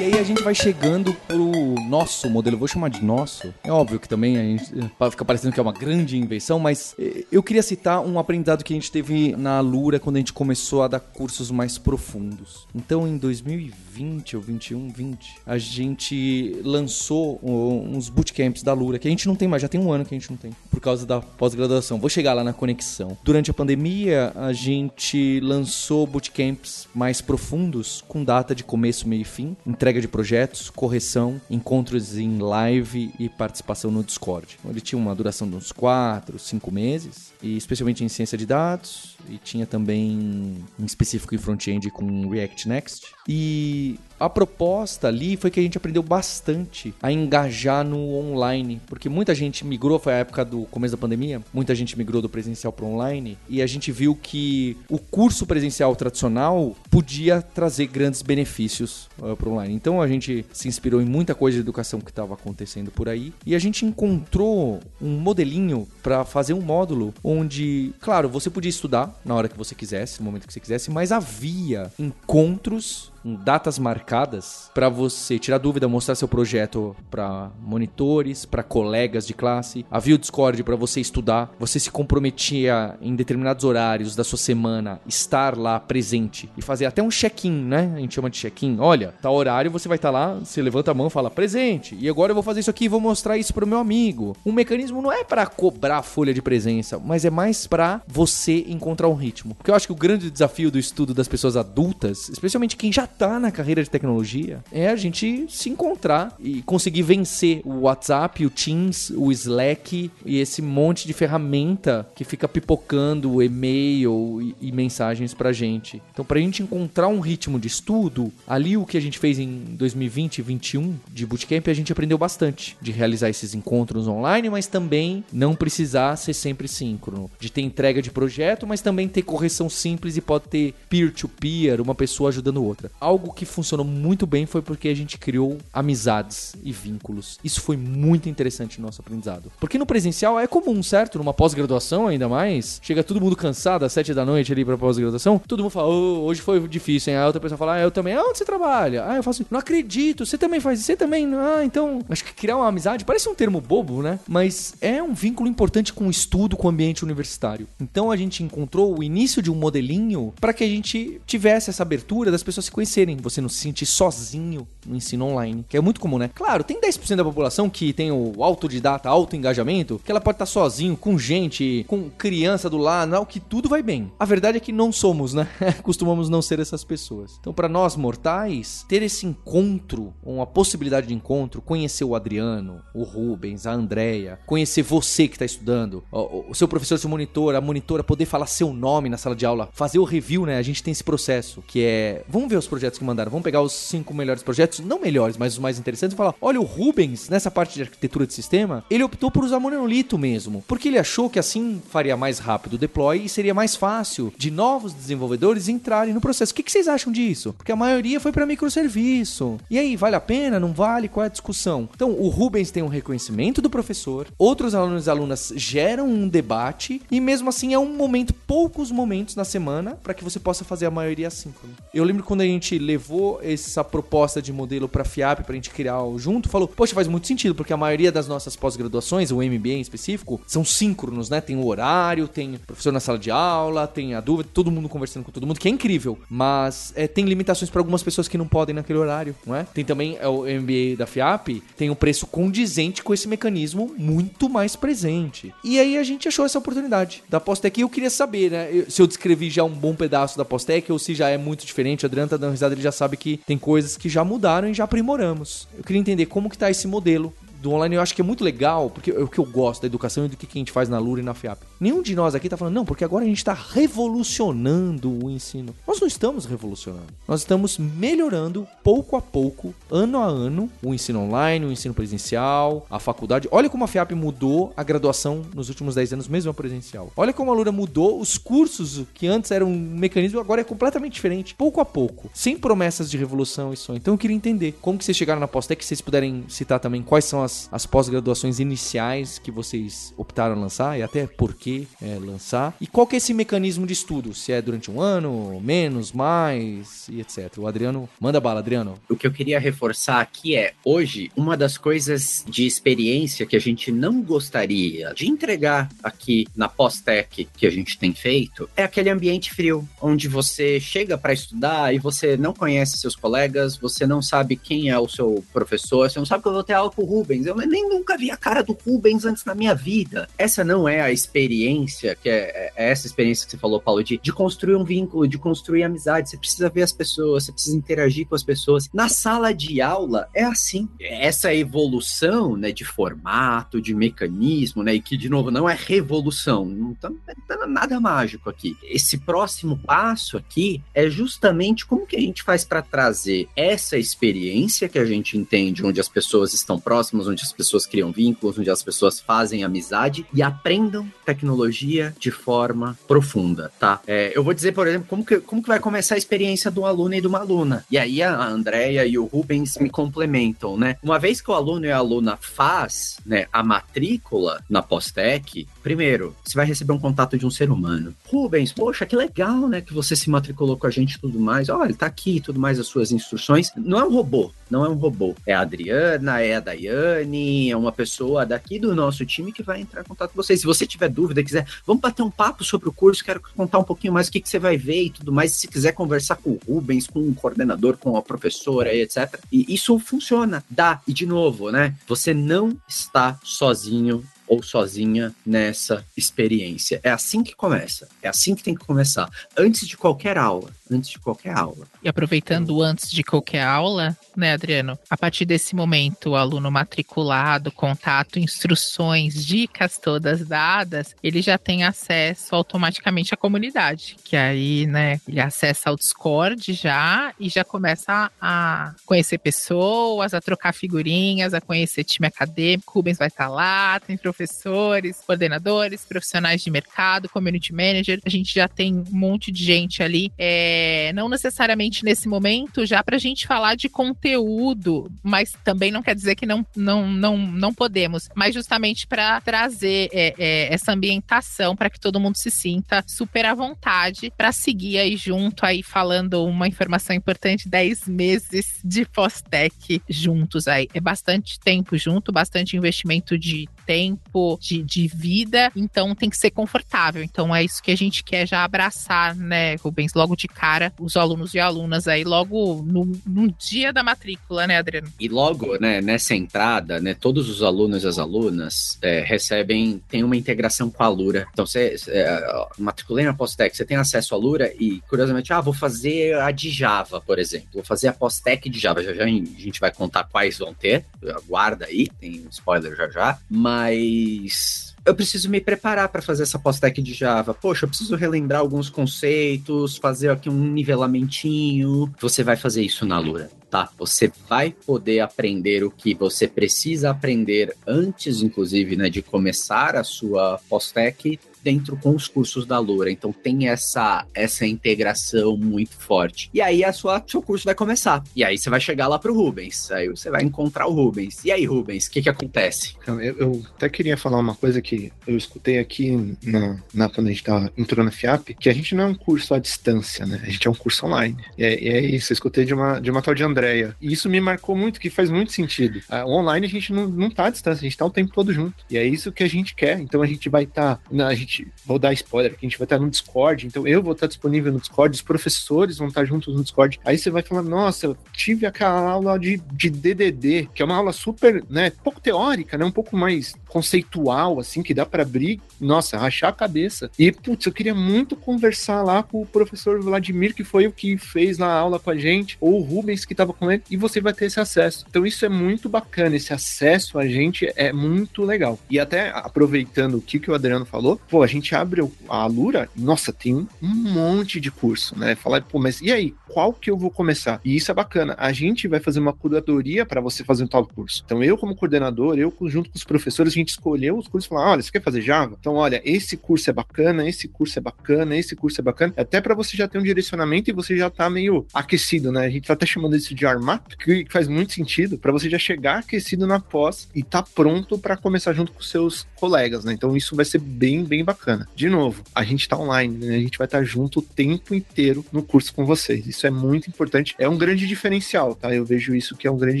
[0.00, 3.52] E aí a gente vai chegando pro nosso modelo, vou chamar de nosso.
[3.62, 4.64] É óbvio que também a gente
[5.10, 8.72] fica parecendo que é uma grande invenção, mas eh, eu queria citar um aprendizado que
[8.72, 12.66] a gente teve na Lura quando a gente começou a dar cursos mais profundos.
[12.74, 19.10] Então em 2020 ou 21, 20, a gente lançou uns bootcamps da Lura, que a
[19.10, 21.04] gente não tem mais, já tem um ano que a gente não tem, por causa
[21.04, 21.98] da pós-graduação.
[21.98, 23.18] Vou chegar lá na conexão.
[23.22, 29.24] Durante a pandemia, a gente lançou bootcamps mais profundos, com data de começo, meio e
[29.24, 34.56] fim, entrega entrega de projetos, correção, encontros em live e participação no Discord.
[34.64, 39.16] Ele tinha uma duração de uns 4, 5 meses, e especialmente em ciência de dados,
[39.28, 43.06] e tinha também em específico em front-end com React Next.
[43.28, 49.08] E a proposta ali foi que a gente aprendeu bastante a engajar no online, porque
[49.08, 52.72] muita gente migrou, foi a época do começo da pandemia, muita gente migrou do presencial
[52.72, 59.08] para online e a gente viu que o curso presencial tradicional podia trazer grandes benefícios
[59.18, 59.74] uh, para online.
[59.74, 63.32] Então a gente se inspirou em muita coisa de educação que estava acontecendo por aí
[63.46, 69.18] e a gente encontrou um modelinho para fazer um módulo onde, claro, você podia estudar
[69.24, 74.70] na hora que você quisesse, no momento que você quisesse, mas havia encontros datas marcadas
[74.74, 79.84] para você tirar dúvida, mostrar seu projeto para monitores, para colegas de classe.
[79.90, 81.50] Havia o Discord para você estudar.
[81.58, 87.02] Você se comprometia em determinados horários da sua semana estar lá presente e fazer até
[87.02, 87.92] um check-in, né?
[87.96, 88.78] A gente chama de check-in.
[88.78, 91.96] Olha, tá horário, você vai estar tá lá, você levanta a mão, fala presente.
[92.00, 94.36] E agora eu vou fazer isso aqui, vou mostrar isso pro meu amigo.
[94.44, 98.64] Um mecanismo não é para cobrar a folha de presença, mas é mais para você
[98.68, 99.54] encontrar um ritmo.
[99.54, 103.06] Porque eu acho que o grande desafio do estudo das pessoas adultas, especialmente quem já
[103.18, 108.44] tá na carreira de tecnologia é a gente se encontrar e conseguir vencer o WhatsApp,
[108.44, 114.72] o Teams, o Slack e esse monte de ferramenta que fica pipocando e-mail e, e
[114.72, 116.02] mensagens pra gente.
[116.12, 119.64] Então, pra gente encontrar um ritmo de estudo, ali o que a gente fez em
[119.76, 124.66] 2020 e 2021 de bootcamp, a gente aprendeu bastante de realizar esses encontros online, mas
[124.66, 129.68] também não precisar ser sempre síncrono, de ter entrega de projeto, mas também ter correção
[129.68, 134.46] simples e pode ter peer-to-peer, -peer, uma pessoa ajudando outra algo que funcionou muito bem
[134.46, 137.38] foi porque a gente criou amizades e vínculos.
[137.42, 139.50] Isso foi muito interessante no nosso aprendizado.
[139.58, 141.18] Porque no presencial é comum, certo?
[141.18, 145.38] Numa pós-graduação ainda mais, chega todo mundo cansado às sete da noite ali pra pós-graduação,
[145.38, 147.18] todo mundo fala, oh, hoje foi difícil, hein?
[147.18, 148.14] A outra pessoa fala, ah, eu também.
[148.14, 149.04] Ah, onde você trabalha?
[149.06, 152.56] Ah, eu faço, não acredito, você também faz, você também, ah, então, acho que criar
[152.56, 154.18] uma amizade parece um termo bobo, né?
[154.28, 157.66] Mas é um vínculo importante com o estudo, com o ambiente universitário.
[157.80, 161.82] Então a gente encontrou o início de um modelinho para que a gente tivesse essa
[161.82, 165.76] abertura das pessoas se conhecerem conhecerem, você não se sentir sozinho no ensino online, que
[165.76, 166.30] é muito comum, né?
[166.34, 170.96] Claro, tem 10% da população que tem o autodidata, auto-engajamento, que ela pode estar sozinho,
[170.96, 174.10] com gente, com criança do lado, que tudo vai bem.
[174.18, 175.46] A verdade é que não somos, né?
[175.82, 177.36] Costumamos não ser essas pessoas.
[177.40, 183.04] Então, para nós mortais, ter esse encontro, uma possibilidade de encontro, conhecer o Adriano, o
[183.04, 187.60] Rubens, a Andrea, conhecer você que está estudando, o, o seu professor, seu monitor, a
[187.60, 190.58] monitora, poder falar seu nome na sala de aula, fazer o review, né?
[190.58, 193.30] A gente tem esse processo que é, vamos ver os projetos projetos que mandaram.
[193.30, 196.58] Vamos pegar os cinco melhores projetos, não melhores, mas os mais interessantes, e falar: olha,
[196.58, 200.88] o Rubens, nessa parte de arquitetura de sistema, ele optou por usar monolito mesmo, porque
[200.88, 204.94] ele achou que assim faria mais rápido o deploy e seria mais fácil de novos
[204.94, 206.52] desenvolvedores entrarem no processo.
[206.52, 207.52] O que, vocês acham disso?
[207.52, 209.58] Porque a maioria foi para microserviço.
[209.68, 210.58] E aí, vale a pena?
[210.58, 211.08] Não vale?
[211.08, 211.88] Qual é a discussão?
[211.94, 217.02] Então, o Rubens tem um reconhecimento do professor, outros alunos e alunas geram um debate,
[217.10, 220.86] e mesmo assim é um momento, poucos momentos na semana, para que você possa fazer
[220.86, 221.74] a maioria assíncrona.
[221.92, 225.54] Eu lembro quando a gente levou essa proposta de modelo para a FIAP, para a
[225.54, 229.36] gente criar junto, falou: Poxa, faz muito sentido, porque a maioria das nossas pós-graduações, o
[229.36, 231.40] MBA em específico, são síncronos, né?
[231.40, 234.88] Tem o horário, tem o professor na sala de aula, tem a dúvida, todo mundo
[234.88, 238.38] conversando com todo mundo, que é incrível, mas é, tem limitações para algumas pessoas que
[238.38, 239.64] não podem naquele horário, não é?
[239.64, 244.48] Tem também é, o MBA da FIAP, tem um preço condizente com esse mecanismo muito
[244.48, 245.52] mais presente.
[245.64, 248.84] E aí a gente achou essa oportunidade da Postec e eu queria saber, né?
[248.88, 252.04] Se eu descrevi já um bom pedaço da Postec ou se já é muito diferente.
[252.04, 254.74] A Adriana tá dando risada ele já sabe que tem coisas que já mudaram e
[254.74, 255.66] já aprimoramos.
[255.76, 258.42] Eu queria entender como que tá esse modelo do online eu acho que é muito
[258.42, 260.88] legal, porque é o que eu gosto da educação e do que a gente faz
[260.88, 261.60] na Lura e na FIAP.
[261.78, 265.74] Nenhum de nós aqui tá falando, não, porque agora a gente está revolucionando o ensino.
[265.86, 267.06] Nós não estamos revolucionando.
[267.28, 272.86] Nós estamos melhorando pouco a pouco, ano a ano, o ensino online, o ensino presencial,
[272.90, 273.48] a faculdade.
[273.50, 277.12] Olha como a FIAP mudou a graduação nos últimos 10 anos, mesmo a presencial.
[277.16, 281.12] Olha como a Lura mudou os cursos que antes eram um mecanismo, agora é completamente
[281.12, 283.98] diferente, pouco a pouco, sem promessas de revolução e sonho.
[283.98, 287.02] Então eu queria entender como que vocês chegaram na Postec, se vocês puderem citar também
[287.02, 291.54] quais são as as, as pós-graduações iniciais que vocês optaram a lançar e até por
[291.54, 292.74] que é, lançar.
[292.80, 294.32] E qual que é esse mecanismo de estudo?
[294.32, 297.58] Se é durante um ano, menos, mais e etc.
[297.58, 298.98] O Adriano, manda bala, Adriano.
[299.08, 303.60] O que eu queria reforçar aqui é, hoje, uma das coisas de experiência que a
[303.60, 309.10] gente não gostaria de entregar aqui na pós-tech que a gente tem feito é aquele
[309.10, 314.22] ambiente frio, onde você chega para estudar e você não conhece seus colegas, você não
[314.22, 317.02] sabe quem é o seu professor, você não sabe que eu vou ter aula com
[317.02, 317.46] o Rubens Rubens.
[317.46, 320.28] Eu nem nunca vi a cara do Rubens antes na minha vida.
[320.36, 324.18] Essa não é a experiência, que é, é essa experiência que você falou, Paulo, de,
[324.18, 326.30] de construir um vínculo, de construir amizade.
[326.30, 328.88] Você precisa ver as pessoas, você precisa interagir com as pessoas.
[328.92, 330.88] Na sala de aula é assim.
[331.00, 336.64] Essa evolução, né, de formato, de mecanismo, né, e que, de novo, não é revolução,
[336.64, 337.10] não tá,
[337.46, 338.76] tá nada mágico aqui.
[338.82, 344.88] Esse próximo passo aqui é justamente como que a gente faz para trazer essa experiência
[344.88, 348.70] que a gente entende, onde as pessoas estão próximas, onde as pessoas criam vínculos, onde
[348.70, 354.00] as pessoas fazem amizade e aprendam tecnologia de forma profunda, tá?
[354.06, 356.84] É, eu vou dizer, por exemplo, como que, como que vai começar a experiência do
[356.84, 357.84] aluno e de uma aluna.
[357.90, 360.96] E aí a Andrea e o Rubens me complementam, né?
[361.02, 366.34] Uma vez que o aluno e a aluna faz né, a matrícula na Postec, primeiro,
[366.44, 368.14] você vai receber um contato de um ser humano.
[368.26, 371.68] Rubens, poxa, que legal, né, que você se matriculou com a gente e tudo mais.
[371.68, 373.70] Olha, tá aqui e tudo mais, as suas instruções.
[373.76, 375.34] Não é um robô, não é um robô.
[375.46, 379.80] É a Adriana, é a Daiane, é uma pessoa daqui do nosso time que vai
[379.80, 380.60] entrar em contato com vocês.
[380.60, 383.84] Se você tiver dúvida, quiser, vamos bater um papo sobre o curso, quero contar um
[383.84, 385.52] pouquinho mais o que, que você vai ver e tudo mais.
[385.52, 389.40] Se quiser conversar com o Rubens, com o coordenador, com a professora, etc.
[389.50, 391.00] E isso funciona, dá.
[391.06, 391.94] E de novo, né?
[392.06, 397.00] Você não está sozinho ou sozinha nessa experiência.
[397.04, 398.08] É assim que começa.
[398.20, 399.30] É assim que tem que começar.
[399.56, 400.68] Antes de qualquer aula.
[400.90, 401.86] Antes de qualquer aula.
[402.02, 404.98] E aproveitando antes de qualquer aula, né, Adriano?
[405.08, 411.84] A partir desse momento, o aluno matriculado, contato, instruções, dicas todas dadas, ele já tem
[411.84, 414.16] acesso automaticamente à comunidade.
[414.24, 420.40] Que aí, né, ele acessa o Discord já e já começa a conhecer pessoas, a
[420.40, 422.94] trocar figurinhas, a conhecer time acadêmico.
[422.94, 428.20] Rubens vai estar lá, tem professor professores, coordenadores, profissionais de mercado, community manager.
[428.24, 430.32] A gente já tem um monte de gente ali.
[430.38, 436.02] É, não necessariamente nesse momento, já para a gente falar de conteúdo, mas também não
[436.02, 440.92] quer dizer que não, não, não, não podemos, mas justamente para trazer é, é, essa
[440.92, 445.82] ambientação para que todo mundo se sinta super à vontade para seguir aí junto, aí
[445.82, 450.88] falando uma informação importante: 10 meses de pós-tech juntos aí.
[450.94, 454.29] É bastante tempo junto, bastante investimento de tempo,
[454.60, 457.22] de, de vida, então tem que ser confortável.
[457.22, 461.16] Então é isso que a gente quer já abraçar, né, Rubens, logo de cara, os
[461.16, 465.12] alunos e alunas aí, logo no, no dia da matrícula, né, Adriano?
[465.18, 470.24] E logo, né, nessa entrada, né, todos os alunos e as alunas é, recebem, tem
[470.24, 471.46] uma integração com a Lura.
[471.52, 475.74] Então, você é, matriculei na Postec, você tem acesso à Lura e, curiosamente, ah, vou
[475.74, 477.68] fazer a de Java, por exemplo.
[477.74, 479.02] Vou fazer a Postec de Java.
[479.02, 481.04] Já já a gente vai contar quais vão ter.
[481.36, 483.38] Aguarda aí, tem spoiler já já.
[483.48, 487.54] Mas mas eu preciso me preparar para fazer essa pós-tech de Java.
[487.54, 492.12] Poxa, eu preciso relembrar alguns conceitos, fazer aqui um nivelamentinho.
[492.20, 493.88] Você vai fazer isso na Lura, tá?
[493.98, 500.04] Você vai poder aprender o que você precisa aprender antes, inclusive, né, de começar a
[500.04, 503.10] sua pós-tech dentro com os cursos da Loura.
[503.10, 506.50] Então tem essa essa integração muito forte.
[506.52, 508.22] E aí a sua seu curso vai começar.
[508.34, 509.90] E aí você vai chegar lá pro Rubens.
[509.90, 511.44] Aí você vai encontrar o Rubens.
[511.44, 512.94] E aí, Rubens, o que que acontece?
[513.06, 517.30] Eu, eu, até queria falar uma coisa que eu escutei aqui na, na quando a
[517.30, 520.40] gente tá, entrou na FIAP, que a gente não é um curso à distância, né?
[520.42, 521.36] A gente é um curso online.
[521.56, 523.96] E é, é isso, eu escutei de uma, de uma tal de Andrea.
[524.00, 526.00] E isso me marcou muito, que faz muito sentido.
[526.08, 528.52] Ah, online a gente não, não tá à distância, a gente tá o tempo todo
[528.52, 528.84] junto.
[528.90, 530.00] E é isso que a gente quer.
[530.00, 530.96] Então a gente vai estar.
[530.96, 533.86] Tá, a gente gente, vou dar spoiler, que a gente vai estar no Discord, então
[533.86, 537.00] eu vou estar disponível no Discord, os professores vão estar juntos no Discord.
[537.04, 540.96] Aí você vai falar, nossa, eu tive aquela aula de, de DDD, que é uma
[540.96, 545.60] aula super, né, pouco teórica, né, um pouco mais conceitual, assim, que dá para abrir,
[545.80, 547.10] nossa, rachar a cabeça.
[547.18, 551.16] E, putz, eu queria muito conversar lá com o professor Vladimir, que foi o que
[551.16, 554.20] fez na aula com a gente, ou o Rubens, que estava com ele, e você
[554.20, 555.04] vai ter esse acesso.
[555.08, 558.78] Então, isso é muito bacana, esse acesso a gente é muito legal.
[558.88, 562.88] E até aproveitando o que, que o Adriano falou, pô, a gente abre a Lura,
[562.96, 565.34] nossa, tem um monte de curso, né?
[565.34, 566.34] Falar, pô, mas e aí?
[566.48, 567.60] Qual que eu vou começar?
[567.64, 568.34] E isso é bacana.
[568.36, 571.22] A gente vai fazer uma curadoria para você fazer um tal curso.
[571.24, 574.64] Então, eu, como coordenador, eu, junto com os professores, gente escolheu os cursos e falou:
[574.64, 575.56] olha, você quer fazer Java?
[575.58, 579.12] Então, olha, esse curso é bacana, esse curso é bacana, esse curso é bacana.
[579.16, 582.46] Até para você já ter um direcionamento e você já tá meio aquecido, né?
[582.46, 585.58] A gente tá até chamando isso de armap, que faz muito sentido para você já
[585.58, 589.92] chegar aquecido na pós e tá pronto para começar junto com seus colegas, né?
[589.92, 591.68] Então, isso vai ser bem, bem bacana.
[591.74, 593.36] De novo, a gente tá online, né?
[593.36, 596.26] A gente vai estar tá junto o tempo inteiro no curso com vocês.
[596.26, 597.34] Isso é muito importante.
[597.38, 598.74] É um grande diferencial, tá?
[598.74, 599.80] Eu vejo isso que é um grande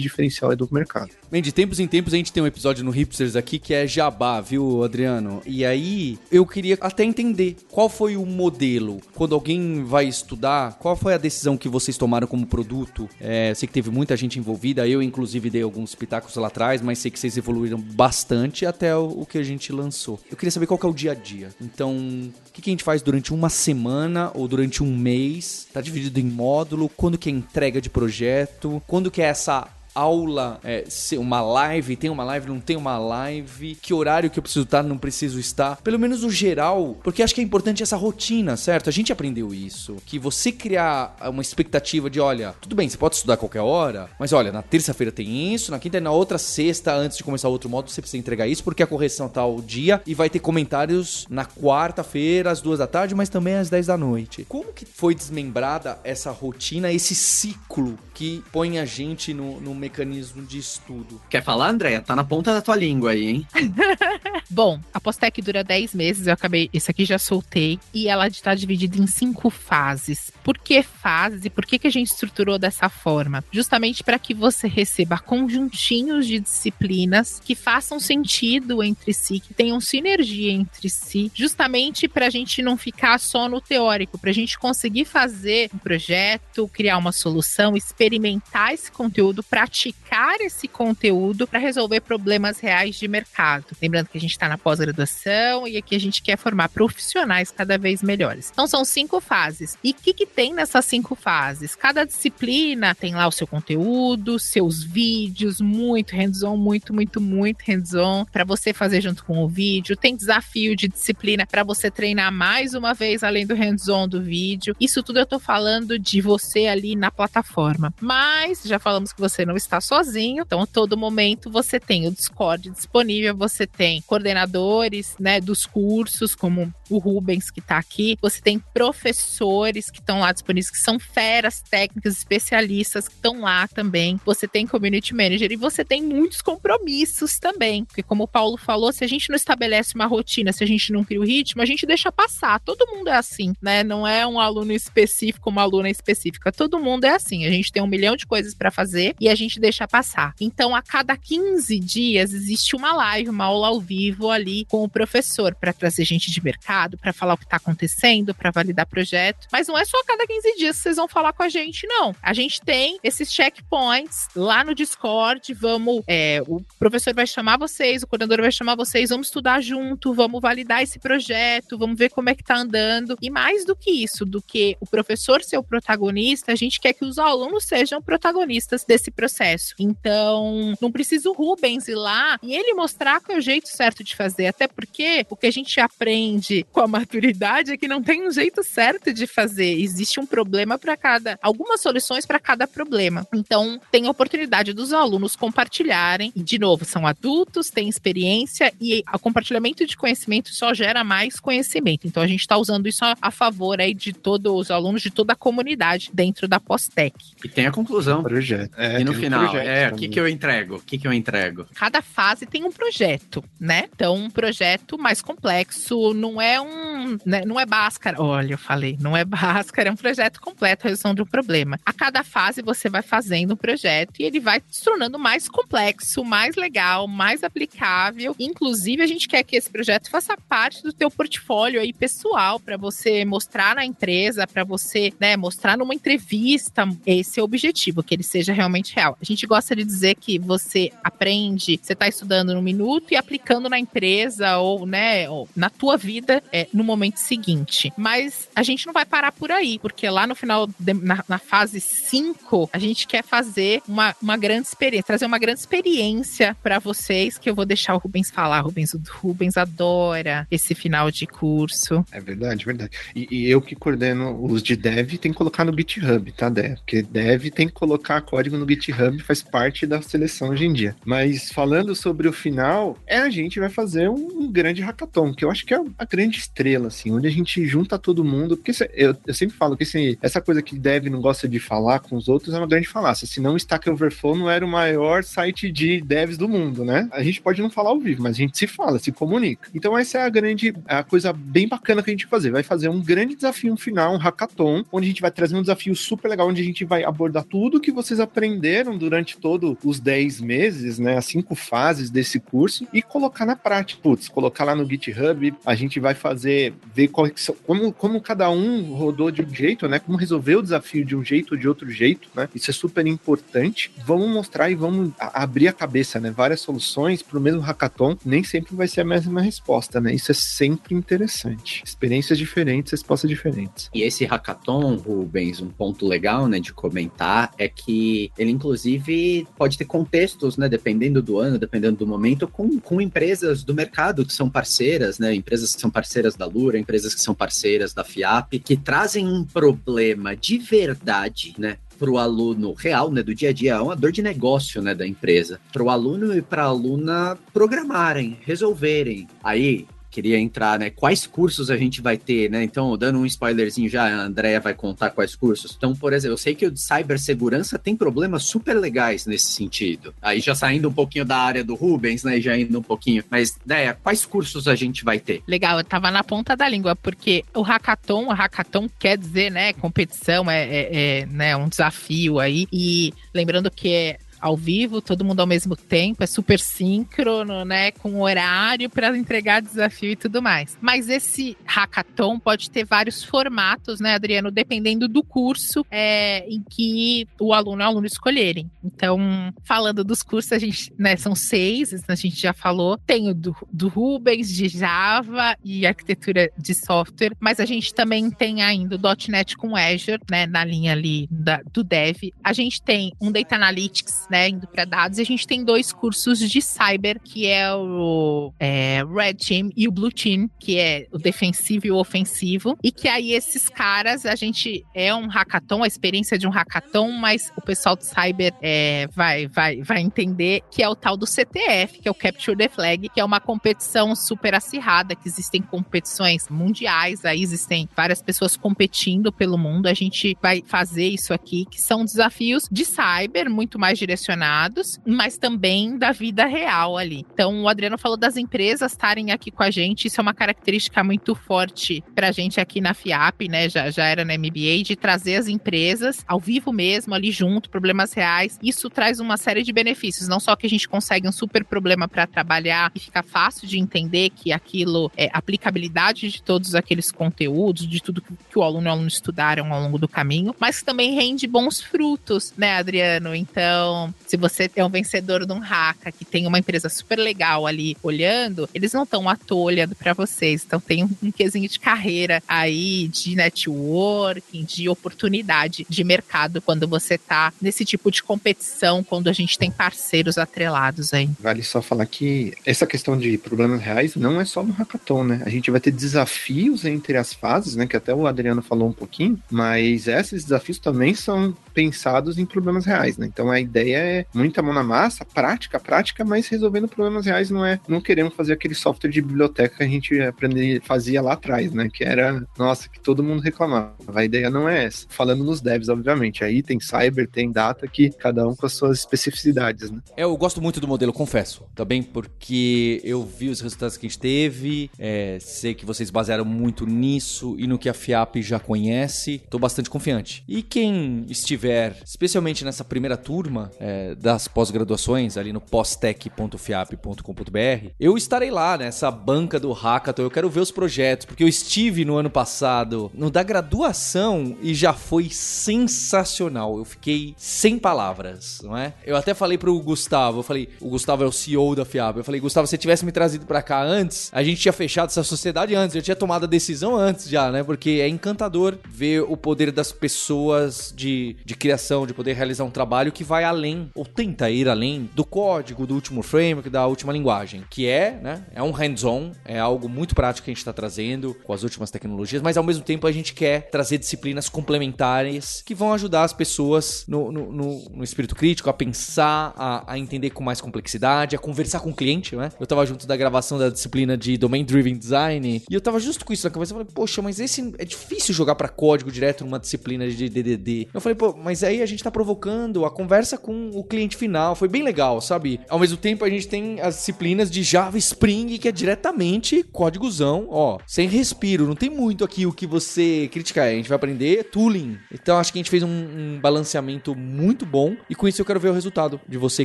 [0.00, 1.10] diferencial do mercado.
[1.30, 3.86] Bem, de tempos em tempos a gente tem um episódio no Hipsters aqui que é
[3.86, 5.40] Jabá, viu, Adriano?
[5.46, 9.00] E aí eu queria até entender qual foi o modelo.
[9.14, 13.08] Quando alguém vai estudar, qual foi a decisão que vocês tomaram como produto?
[13.20, 16.98] É, sei que teve muita gente envolvida, eu inclusive dei alguns pitacos lá atrás, mas
[16.98, 20.18] sei que vocês evoluíram bastante até o, o que a gente lançou.
[20.28, 21.39] Eu queria saber qual que é o dia a dia.
[21.60, 25.66] Então, o que, que, a gente faz durante uma semana ou durante um mês?
[25.72, 26.88] Tá dividido em módulo?
[26.88, 28.82] Quando que é entrega de projeto?
[28.86, 30.84] Quando que é essa aula, é,
[31.18, 34.82] uma live, tem uma live, não tem uma live, que horário que eu preciso estar,
[34.82, 35.76] não preciso estar.
[35.82, 38.88] Pelo menos o geral, porque acho que é importante essa rotina, certo?
[38.88, 39.96] A gente aprendeu isso.
[40.06, 44.32] Que você criar uma expectativa de, olha, tudo bem, você pode estudar qualquer hora, mas
[44.32, 47.68] olha, na terça-feira tem isso, na quinta e na outra sexta, antes de começar outro
[47.68, 51.26] módulo, você precisa entregar isso, porque a correção tá o dia e vai ter comentários
[51.28, 54.46] na quarta-feira, às duas da tarde, mas também às dez da noite.
[54.48, 60.42] Como que foi desmembrada essa rotina, esse ciclo que põe a gente no, no mecanismo
[60.42, 61.20] de estudo.
[61.28, 62.00] Quer falar, Andréia?
[62.00, 63.46] Tá na ponta da tua língua aí, hein?
[64.48, 68.54] Bom, a Postec dura 10 meses, eu acabei, esse aqui já soltei, e ela está
[68.54, 70.30] dividida em cinco fases.
[70.42, 73.44] Por que fases e por que, que a gente estruturou dessa forma?
[73.50, 79.80] Justamente para que você receba conjuntinhos de disciplinas que façam sentido entre si, que tenham
[79.80, 84.58] sinergia entre si, justamente para a gente não ficar só no teórico, para a gente
[84.58, 92.00] conseguir fazer um projeto, criar uma solução, experimentar esse conteúdo, praticar esse conteúdo para resolver
[92.00, 93.66] problemas reais de mercado.
[93.80, 97.76] Lembrando que a gente está na pós-graduação e aqui a gente quer formar profissionais cada
[97.76, 98.50] vez melhores.
[98.52, 99.76] Então são cinco fases.
[99.82, 101.74] E o que, que nessas cinco fases?
[101.74, 108.24] Cada disciplina tem lá o seu conteúdo, seus vídeos, muito hands-on, muito, muito, muito hands-on
[108.24, 109.96] para você fazer junto com o vídeo.
[109.96, 114.74] Tem desafio de disciplina para você treinar mais uma vez além do hands-on do vídeo.
[114.80, 117.92] Isso tudo eu tô falando de você ali na plataforma.
[118.00, 122.10] Mas já falamos que você não está sozinho, então a todo momento você tem o
[122.10, 128.40] Discord disponível, você tem coordenadores, né, dos cursos, como o Rubens que está aqui, você
[128.40, 134.20] tem professores que estão lá disponíveis, que são feras técnicas, especialistas que estão lá também.
[134.24, 138.92] Você tem community manager e você tem muitos compromissos também, porque como o Paulo falou,
[138.92, 141.66] se a gente não estabelece uma rotina, se a gente não cria o ritmo, a
[141.66, 142.60] gente deixa passar.
[142.60, 143.82] Todo mundo é assim, né?
[143.82, 146.52] Não é um aluno específico, uma aluna específica.
[146.52, 147.46] Todo mundo é assim.
[147.46, 150.34] A gente tem um milhão de coisas para fazer e a gente deixa passar.
[150.40, 154.88] Então, a cada 15 dias existe uma live, uma aula ao vivo ali com o
[154.88, 159.46] professor para trazer gente de mercado, para falar o que está acontecendo, para validar projeto.
[159.52, 162.12] Mas não é só cada 15 dias vocês vão falar com a gente, não.
[162.20, 165.54] A gente tem esses checkpoints lá no Discord.
[165.54, 170.12] Vamos, é, o professor vai chamar vocês, o coordenador vai chamar vocês, vamos estudar junto,
[170.12, 173.16] vamos validar esse projeto, vamos ver como é que tá andando.
[173.22, 176.92] E mais do que isso, do que o professor ser o protagonista, a gente quer
[176.92, 179.76] que os alunos sejam protagonistas desse processo.
[179.78, 184.02] Então, não precisa o Rubens ir lá e ele mostrar qual é o jeito certo
[184.02, 188.02] de fazer, até porque o que a gente aprende com a maturidade é que não
[188.02, 189.80] tem um jeito certo de fazer.
[189.80, 193.26] Existe um problema para cada, algumas soluções para cada problema.
[193.34, 196.32] Então, tem a oportunidade dos alunos compartilharem.
[196.34, 201.38] E, de novo, são adultos, têm experiência e o compartilhamento de conhecimento só gera mais
[201.38, 202.06] conhecimento.
[202.06, 205.10] Então, a gente está usando isso a, a, favor aí de todos os alunos, de
[205.10, 207.14] toda a comunidade dentro da Postec.
[207.44, 208.22] E tem a conclusão.
[208.22, 208.72] Projeto.
[208.76, 210.76] É, e no final, é, o que, que eu entrego?
[210.76, 211.66] O que, que eu entrego?
[211.74, 213.88] Cada fase tem um projeto, né?
[213.94, 217.18] Então, um projeto mais complexo, não é um.
[217.24, 218.20] Né, não é Bhaskara.
[218.20, 221.78] Olha, eu falei, não é Bhaskara, um projeto completo, a resolução de um problema.
[221.84, 226.24] A cada fase você vai fazendo um projeto e ele vai se tornando mais complexo,
[226.24, 228.34] mais legal, mais aplicável.
[228.38, 232.76] Inclusive, a gente quer que esse projeto faça parte do teu portfólio aí pessoal, para
[232.76, 236.88] você mostrar na empresa, para você né, mostrar numa entrevista.
[237.06, 239.16] Esse é o objetivo, que ele seja realmente real.
[239.20, 243.68] A gente gosta de dizer que você aprende, você está estudando no minuto e aplicando
[243.68, 247.92] na empresa ou, né, ou na tua vida é, no momento seguinte.
[247.96, 251.38] Mas a gente não vai parar por aí, porque lá no final, de, na, na,
[251.38, 256.78] fase 5, a gente quer fazer uma, uma grande experiência, trazer uma grande experiência para
[256.78, 258.60] vocês, que eu vou deixar o Rubens falar.
[258.60, 262.04] Rubens, o Rubens adora esse final de curso.
[262.12, 262.90] É verdade, verdade.
[263.14, 266.76] E, e eu que coordeno os de dev, tem que colocar no GitHub, tá, Dev?
[266.76, 270.96] Porque dev tem que colocar código no GitHub, faz parte da seleção hoje em dia.
[271.04, 275.44] Mas falando sobre o final, é a gente vai fazer um um grande hackathon, que
[275.44, 278.72] eu acho que é a grande estrela, assim, onde a gente junta todo mundo, porque
[278.94, 282.16] eu, eu sempre falo que esse, essa coisa que dev não gosta de falar com
[282.16, 285.70] os outros é uma grande falácia, senão o Stack Overflow não era o maior site
[285.70, 287.08] de devs do mundo, né?
[287.12, 289.68] A gente pode não falar ao vivo, mas a gente se fala, se comunica.
[289.74, 292.62] Então essa é a grande, a coisa bem bacana que a gente vai fazer, vai
[292.62, 296.28] fazer um grande desafio final, um hackathon, onde a gente vai trazer um desafio super
[296.28, 300.98] legal, onde a gente vai abordar tudo que vocês aprenderam durante todos os 10 meses,
[300.98, 304.00] né, as cinco fases desse curso e colocar na prática.
[304.02, 307.28] Putz, colocar lá no GitHub, a gente vai fazer, ver qual,
[307.66, 311.52] como, como cada um rodou de jeito, né, como resolveu o desafio de um jeito
[311.52, 313.92] ou de outro jeito, né, isso é super importante.
[314.04, 318.42] Vamos mostrar e vamos abrir a cabeça, né, várias soluções para o mesmo hackathon, nem
[318.42, 321.82] sempre vai ser a mesma resposta, né, isso é sempre interessante.
[321.84, 323.90] Experiências diferentes, respostas diferentes.
[323.94, 329.76] E esse hackathon, Rubens, um ponto legal, né, de comentar é que ele, inclusive, pode
[329.76, 334.32] ter contextos, né, dependendo do ano, dependendo do momento, com, com empresas do mercado que
[334.32, 338.58] são parceiras, né, empresas que são parceiras da Lura, empresas que são parceiras da FIAP,
[338.58, 343.74] que trazem problema de verdade, né, para o aluno real, né, do dia a dia,
[343.74, 345.60] é uma dor de negócio, né, da empresa.
[345.72, 349.28] Para o aluno e para a aluna programarem, resolverem.
[349.44, 350.90] Aí queria entrar, né?
[350.90, 352.62] Quais cursos a gente vai ter, né?
[352.62, 355.74] Então, dando um spoilerzinho já, a Andrea vai contar quais cursos.
[355.76, 360.14] Então, por exemplo, eu sei que o de cibersegurança tem problemas super legais nesse sentido.
[360.20, 362.40] Aí já saindo um pouquinho da área do Rubens, né?
[362.40, 363.22] Já indo um pouquinho.
[363.30, 365.42] Mas, Andrea, quais cursos a gente vai ter?
[365.46, 369.72] Legal, eu tava na ponta da língua, porque o hackathon, o hackathon quer dizer, né?
[369.72, 372.66] Competição, é, é, é né, um desafio aí.
[372.72, 377.90] E lembrando que é ao vivo, todo mundo ao mesmo tempo, é super síncrono, né?
[377.92, 380.78] Com horário para entregar desafio e tudo mais.
[380.80, 384.50] Mas esse hackathon pode ter vários formatos, né, Adriano?
[384.50, 388.70] Dependendo do curso é, em que o aluno e o aluno escolherem.
[388.82, 389.18] Então,
[389.64, 392.98] falando dos cursos, a gente, né, são seis, a gente já falou.
[393.06, 398.30] Tem o do, do Rubens, de Java e arquitetura de software, mas a gente também
[398.30, 402.16] tem ainda o .NET com Azure, né, na linha ali da, do Dev.
[402.42, 405.18] A gente tem um Data Analytics né, indo para dados.
[405.18, 409.88] E a gente tem dois cursos de cyber, que é o é, Red Team e
[409.88, 412.78] o Blue Team, que é o defensivo e o ofensivo.
[412.82, 417.10] E que aí esses caras, a gente é um hackathon, a experiência de um hackathon,
[417.10, 421.26] mas o pessoal de cyber é, vai, vai, vai entender que é o tal do
[421.26, 425.60] CTF, que é o Capture the Flag, que é uma competição super acirrada, que existem
[425.60, 429.88] competições mundiais, aí existem várias pessoas competindo pelo mundo.
[429.88, 435.00] A gente vai fazer isso aqui, que são desafios de cyber, muito mais direcionados direcionados,
[435.06, 437.26] mas também da vida real ali.
[437.32, 441.02] Então, o Adriano falou das empresas estarem aqui com a gente, isso é uma característica
[441.02, 443.68] muito forte para a gente aqui na FIAP, né?
[443.68, 448.12] Já, já era na MBA, de trazer as empresas ao vivo mesmo, ali junto, problemas
[448.12, 448.58] reais.
[448.62, 452.06] Isso traz uma série de benefícios, não só que a gente consegue um super problema
[452.06, 457.88] para trabalhar e fica fácil de entender que aquilo é aplicabilidade de todos aqueles conteúdos,
[457.88, 461.14] de tudo que o aluno e o aluno estudaram ao longo do caminho, mas também
[461.14, 463.34] rende bons frutos, né, Adriano?
[463.34, 467.66] Então, se você é um vencedor de um hacka que tem uma empresa super legal
[467.66, 470.64] ali olhando, eles não estão à toa olhando para vocês.
[470.66, 476.86] Então tem um, um quesinho de carreira aí, de networking, de oportunidade de mercado quando
[476.86, 481.28] você tá nesse tipo de competição, quando a gente tem parceiros atrelados aí.
[481.40, 485.42] Vale só falar que essa questão de problemas reais não é só no hackathon, né?
[485.44, 487.86] A gente vai ter desafios entre as fases, né?
[487.86, 492.84] Que até o Adriano falou um pouquinho, mas esses desafios também são pensados em problemas
[492.84, 493.26] reais, né?
[493.26, 497.64] Então a ideia é muita mão na massa, prática, prática, mas resolvendo problemas reais não
[497.64, 501.72] é, não queremos fazer aquele software de biblioteca que a gente aprender, fazia lá atrás,
[501.72, 501.88] né?
[501.92, 503.94] Que era, nossa, que todo mundo reclamava.
[504.14, 505.06] A ideia não é essa.
[505.08, 506.44] Falando nos devs, obviamente.
[506.44, 510.00] Aí tem cyber, tem data, que cada um com as suas especificidades, né?
[510.16, 514.18] Eu gosto muito do modelo, confesso, também porque eu vi os resultados que a gente
[514.18, 519.42] teve, é, sei que vocês basearam muito nisso e no que a FIAP já conhece.
[519.48, 520.42] Tô bastante confiante.
[520.48, 528.16] E quem estiver tiver, especialmente nessa primeira turma é, das pós-graduações, ali no postec.fiap.com.br, eu
[528.16, 530.22] estarei lá nessa banca do Hackathon.
[530.22, 534.74] Eu quero ver os projetos, porque eu estive no ano passado no da graduação e
[534.74, 536.78] já foi sensacional.
[536.78, 538.94] Eu fiquei sem palavras, não é?
[539.04, 542.18] Eu até falei pro Gustavo, eu falei, o Gustavo é o CEO da FIAP.
[542.18, 545.08] Eu falei, Gustavo, se você tivesse me trazido para cá antes, a gente tinha fechado
[545.08, 547.62] essa sociedade antes, eu tinha tomado a decisão antes já, né?
[547.62, 552.70] Porque é encantador ver o poder das pessoas de, de criação, de poder realizar um
[552.70, 557.12] trabalho que vai além ou tenta ir além, do código, do último framework, da última
[557.12, 560.72] linguagem, que é, né, é um hands-on, é algo muito prático que a gente está
[560.72, 565.62] trazendo com as últimas tecnologias, mas ao mesmo tempo a gente quer trazer disciplinas complementares
[565.64, 569.98] que vão ajudar as pessoas no, no, no, no espírito crítico a pensar, a, a,
[569.98, 572.50] entender com mais complexidade, a conversar com o cliente, né?
[572.58, 576.24] Eu tava junto da gravação da disciplina de Domain Driven Design e eu tava justo
[576.24, 576.72] com isso na cabeça.
[576.72, 580.88] Eu falei, poxa, mas esse é difícil jogar para código direto numa disciplina de DDD.
[580.92, 584.54] Eu falei, pô, mas aí a gente tá provocando a conversa com o cliente final.
[584.54, 585.60] Foi bem legal, sabe?
[585.68, 590.46] Ao mesmo tempo, a gente tem as disciplinas de Java Spring, que é diretamente códigozão,
[590.50, 591.66] ó, sem respiro.
[591.66, 593.66] Não tem muito aqui o que você criticar.
[593.66, 594.98] A gente vai aprender tooling.
[595.12, 597.96] Então, acho que a gente fez um, um balanceamento muito bom.
[598.08, 599.64] E com isso eu quero ver o resultado de você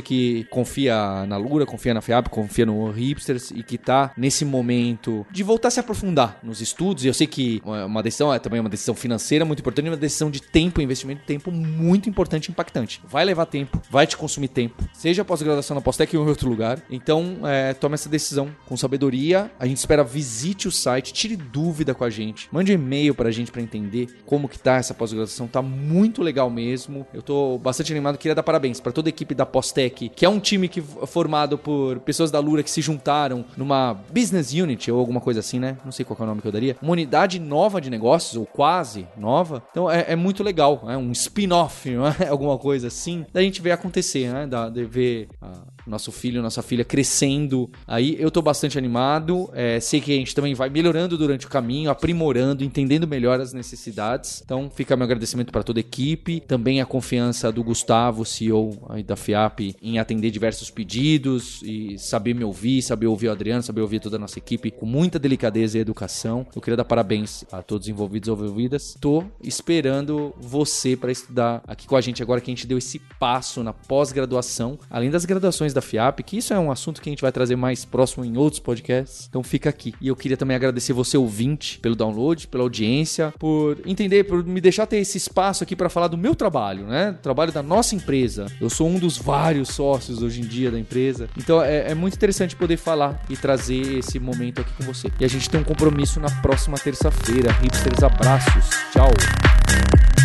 [0.00, 5.26] que confia na Lura, confia na FIAP, confia no Hipsters e que tá nesse momento
[5.30, 7.04] de voltar a se aprofundar nos estudos.
[7.04, 10.30] E eu sei que uma decisão é também uma decisão financeira muito importante, uma decisão
[10.30, 13.00] de tempo, investimento de tempo muito importante e impactante.
[13.06, 16.80] Vai levar tempo, vai te consumir tempo, seja pós-graduação na Postec ou em outro lugar.
[16.90, 19.50] Então, é, tome essa decisão com sabedoria.
[19.58, 23.30] A gente espera visite o site, tire dúvida com a gente, mande um e-mail pra
[23.30, 25.46] gente para entender como que tá essa pós-graduação.
[25.46, 27.06] Tá muito legal mesmo.
[27.12, 30.28] Eu tô bastante animado, queria dar parabéns para toda a equipe da Postec, que é
[30.28, 34.98] um time que formado por pessoas da Lura que se juntaram numa business unit ou
[34.98, 35.76] alguma coisa assim, né?
[35.84, 36.76] Não sei qual é o nome que eu daria.
[36.82, 39.62] Uma unidade nova de negócios, ou quase nova.
[39.70, 41.88] Então é, é muito legal, é um spin-off,
[42.20, 42.28] é?
[42.28, 44.46] alguma coisa assim, da gente ver acontecer, né?
[44.46, 47.70] Da, de ver a nosso filho, nossa filha crescendo.
[47.86, 49.50] Aí eu tô bastante animado.
[49.52, 53.52] É, sei que a gente também vai melhorando durante o caminho, aprimorando, entendendo melhor as
[53.52, 54.42] necessidades.
[54.44, 59.16] Então fica meu agradecimento para toda a equipe, também a confiança do Gustavo, CEO da
[59.16, 64.00] FIAP, em atender diversos pedidos e saber me ouvir, saber ouvir o Adriano, saber ouvir
[64.00, 66.46] toda a nossa equipe com muita delicadeza e educação.
[66.54, 68.96] Eu queria dar parabéns a todos os envolvidos e envolvidas.
[69.00, 73.00] Tô esperando você para estudar aqui com a gente agora que a gente deu esse
[73.18, 77.12] passo na pós-graduação, além das graduações da FIAP, que isso é um assunto que a
[77.12, 79.26] gente vai trazer mais próximo em outros podcasts.
[79.28, 79.94] Então fica aqui.
[80.00, 84.60] E eu queria também agradecer você, ouvinte, pelo download, pela audiência, por entender, por me
[84.60, 87.16] deixar ter esse espaço aqui para falar do meu trabalho, né?
[87.22, 88.46] Trabalho da nossa empresa.
[88.60, 91.28] Eu sou um dos vários sócios hoje em dia da empresa.
[91.36, 95.10] Então é, é muito interessante poder falar e trazer esse momento aqui com você.
[95.20, 97.52] E a gente tem um compromisso na próxima terça-feira.
[97.52, 98.70] Hipsters, abraços.
[98.92, 100.15] Tchau.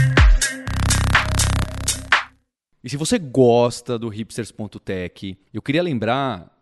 [2.84, 6.51] E se você gosta do hipsters.tech, eu queria lembrar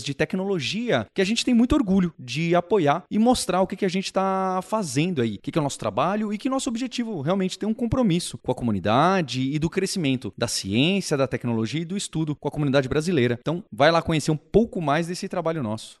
[0.00, 3.84] de tecnologia que a gente tem muito orgulho de apoiar e mostrar o que, que
[3.84, 6.68] a gente está fazendo aí, o que, que é o nosso trabalho e que nosso
[6.68, 11.82] objetivo realmente tem um compromisso com a comunidade e do crescimento da ciência, da tecnologia
[11.82, 13.38] e do estudo com a comunidade brasileira.
[13.40, 16.00] Então, vai lá conhecer um pouco mais desse trabalho nosso.